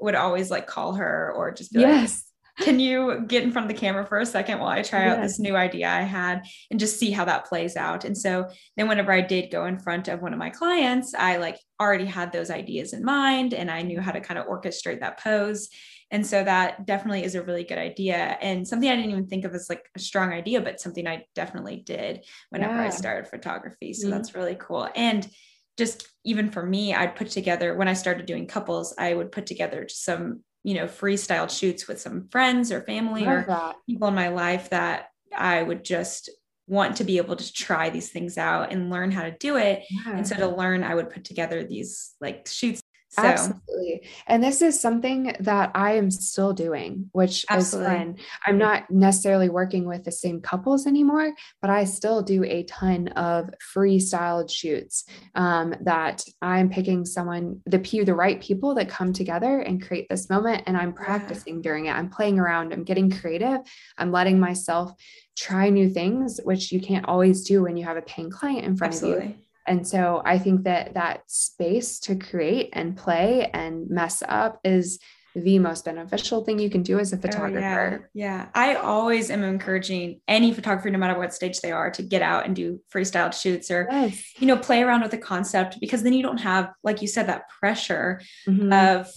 [0.01, 2.11] would always like call her or just be yes.
[2.11, 5.05] like, can you get in front of the camera for a second while I try
[5.05, 5.17] yes.
[5.17, 6.41] out this new idea I had
[6.71, 8.03] and just see how that plays out?
[8.03, 11.37] And so then whenever I did go in front of one of my clients, I
[11.37, 15.01] like already had those ideas in mind and I knew how to kind of orchestrate
[15.01, 15.69] that pose.
[16.09, 19.45] And so that definitely is a really good idea and something I didn't even think
[19.45, 22.85] of as like a strong idea, but something I definitely did whenever yeah.
[22.85, 23.93] I started photography.
[23.93, 24.17] So mm-hmm.
[24.17, 24.89] that's really cool.
[24.95, 25.29] And
[25.77, 29.45] just even for me, I'd put together when I started doing couples, I would put
[29.45, 33.75] together just some, you know, freestyle shoots with some friends or family or that.
[33.87, 36.29] people in my life that I would just
[36.67, 39.83] want to be able to try these things out and learn how to do it.
[39.89, 40.17] Yeah.
[40.17, 42.81] And so to learn, I would put together these like shoots
[43.19, 43.25] so.
[43.25, 44.07] Absolutely.
[44.27, 47.91] And this is something that I am still doing, which Absolutely.
[47.91, 48.15] is fun.
[48.45, 53.07] I'm not necessarily working with the same couples anymore, but I still do a ton
[53.09, 59.13] of freestyle shoots um, that I'm picking someone, the pew, the right people that come
[59.13, 60.63] together and create this moment.
[60.67, 61.93] And I'm practicing during it.
[61.93, 62.71] I'm playing around.
[62.71, 63.59] I'm getting creative.
[63.97, 64.91] I'm letting myself
[65.35, 68.77] try new things, which you can't always do when you have a paying client in
[68.77, 69.25] front Absolutely.
[69.25, 69.35] of you.
[69.67, 74.99] And so I think that that space to create and play and mess up is
[75.35, 78.01] the most beneficial thing you can do as a photographer.
[78.03, 78.37] Oh, yeah.
[78.37, 78.47] yeah.
[78.55, 82.45] I always am encouraging any photographer, no matter what stage they are, to get out
[82.45, 84.33] and do freestyle shoots or, yes.
[84.39, 87.27] you know, play around with the concept because then you don't have, like you said,
[87.27, 88.73] that pressure mm-hmm.
[88.73, 89.11] of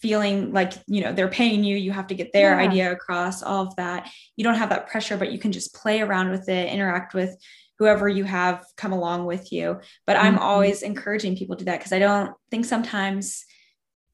[0.00, 2.66] feeling like, you know, they're paying you, you have to get their yeah.
[2.66, 4.08] idea across, all of that.
[4.36, 7.36] You don't have that pressure, but you can just play around with it, interact with
[7.78, 9.80] whoever you have come along with you.
[10.06, 10.26] But mm-hmm.
[10.26, 13.44] I'm always encouraging people to do that because I don't think sometimes,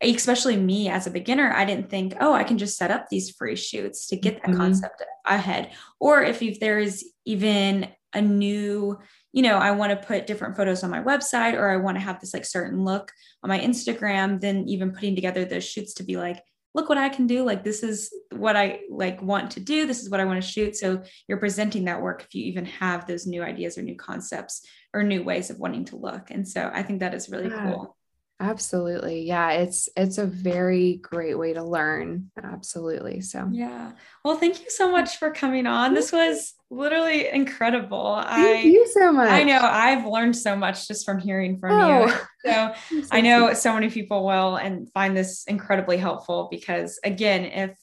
[0.01, 3.31] especially me as a beginner, I didn't think, oh, I can just set up these
[3.31, 4.59] free shoots to get that mm-hmm.
[4.59, 5.73] concept ahead.
[5.99, 8.99] Or if, if there is even a new,
[9.33, 12.03] you know, I want to put different photos on my website or I want to
[12.03, 13.11] have this like certain look
[13.43, 16.41] on my Instagram, then even putting together those shoots to be like,
[16.75, 17.45] look what I can do.
[17.45, 19.87] Like this is what I like want to do.
[19.87, 20.77] This is what I want to shoot.
[20.77, 24.67] So you're presenting that work if you even have those new ideas or new concepts
[24.93, 26.31] or new ways of wanting to look.
[26.31, 27.73] And so I think that is really yeah.
[27.73, 27.97] cool.
[28.41, 29.23] Absolutely.
[29.23, 32.31] Yeah, it's it's a very great way to learn.
[32.43, 33.21] Absolutely.
[33.21, 33.93] So Yeah.
[34.25, 35.95] Well, thank you so much for coming on.
[35.95, 38.21] This was literally incredible.
[38.27, 39.31] Thank I, you so much.
[39.31, 42.07] I know I've learned so much just from hearing from oh.
[42.07, 42.13] you.
[42.45, 47.47] So, so I know so many people will and find this incredibly helpful because again,
[47.47, 47.75] if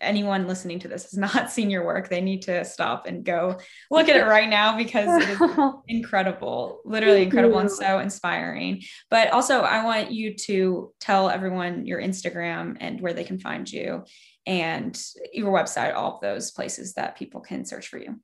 [0.00, 3.58] anyone listening to this has not seen your work, they need to stop and go
[3.90, 5.40] look at it right now because it is
[5.88, 8.82] incredible, literally incredible and so inspiring.
[9.10, 13.70] But also, I want you to tell everyone your Instagram and where they can find
[13.70, 14.04] you
[14.46, 15.00] and
[15.32, 18.20] your website, all of those places that people can search for you.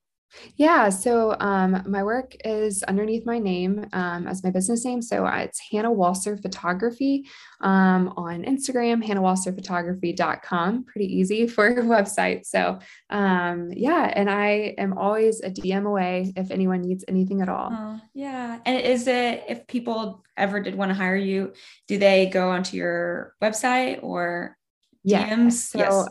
[0.57, 0.89] Yeah.
[0.89, 5.03] So um, my work is underneath my name um, as my business name.
[5.03, 7.29] So it's Hannah Walser Photography
[7.61, 10.85] um, on Instagram, hannahwalserphotography.com.
[10.85, 12.47] Pretty easy for a website.
[12.47, 12.79] So
[13.11, 14.13] um, yeah.
[14.15, 17.71] And I am always a DM away if anyone needs anything at all.
[17.73, 18.59] Oh, yeah.
[18.65, 21.53] And is it, if people ever did want to hire you,
[21.89, 24.57] do they go onto your website or
[25.07, 25.53] DMs?
[25.53, 26.09] So, yes.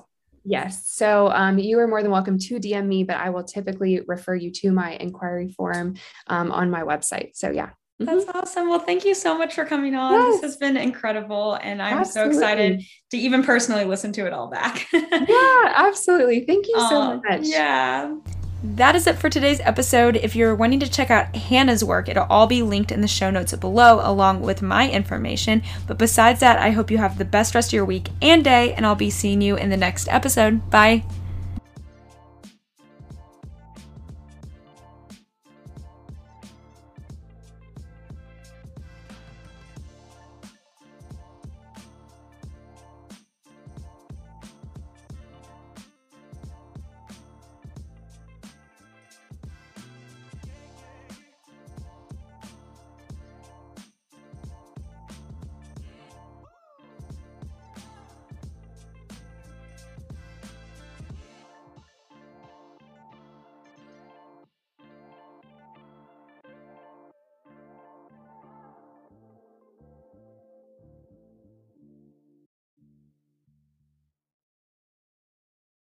[0.50, 0.89] Yes.
[0.89, 4.34] So um, you are more than welcome to DM me, but I will typically refer
[4.34, 5.95] you to my inquiry form
[6.26, 7.36] um, on my website.
[7.36, 7.70] So yeah.
[8.00, 8.38] That's mm-hmm.
[8.38, 8.70] awesome.
[8.70, 10.14] Well, thank you so much for coming on.
[10.14, 10.41] Yes.
[10.41, 11.60] This has been incredible.
[11.62, 12.34] And I'm absolutely.
[12.34, 14.88] so excited to even personally listen to it all back.
[14.93, 16.45] yeah, absolutely.
[16.45, 17.41] Thank you so much.
[17.43, 18.16] Yeah.
[18.62, 20.18] That is it for today's episode.
[20.18, 23.30] If you're wanting to check out Hannah's work, it'll all be linked in the show
[23.30, 25.64] notes below, along with my information.
[25.88, 28.74] But besides that, I hope you have the best rest of your week and day,
[28.74, 30.70] and I'll be seeing you in the next episode.
[30.70, 31.03] Bye.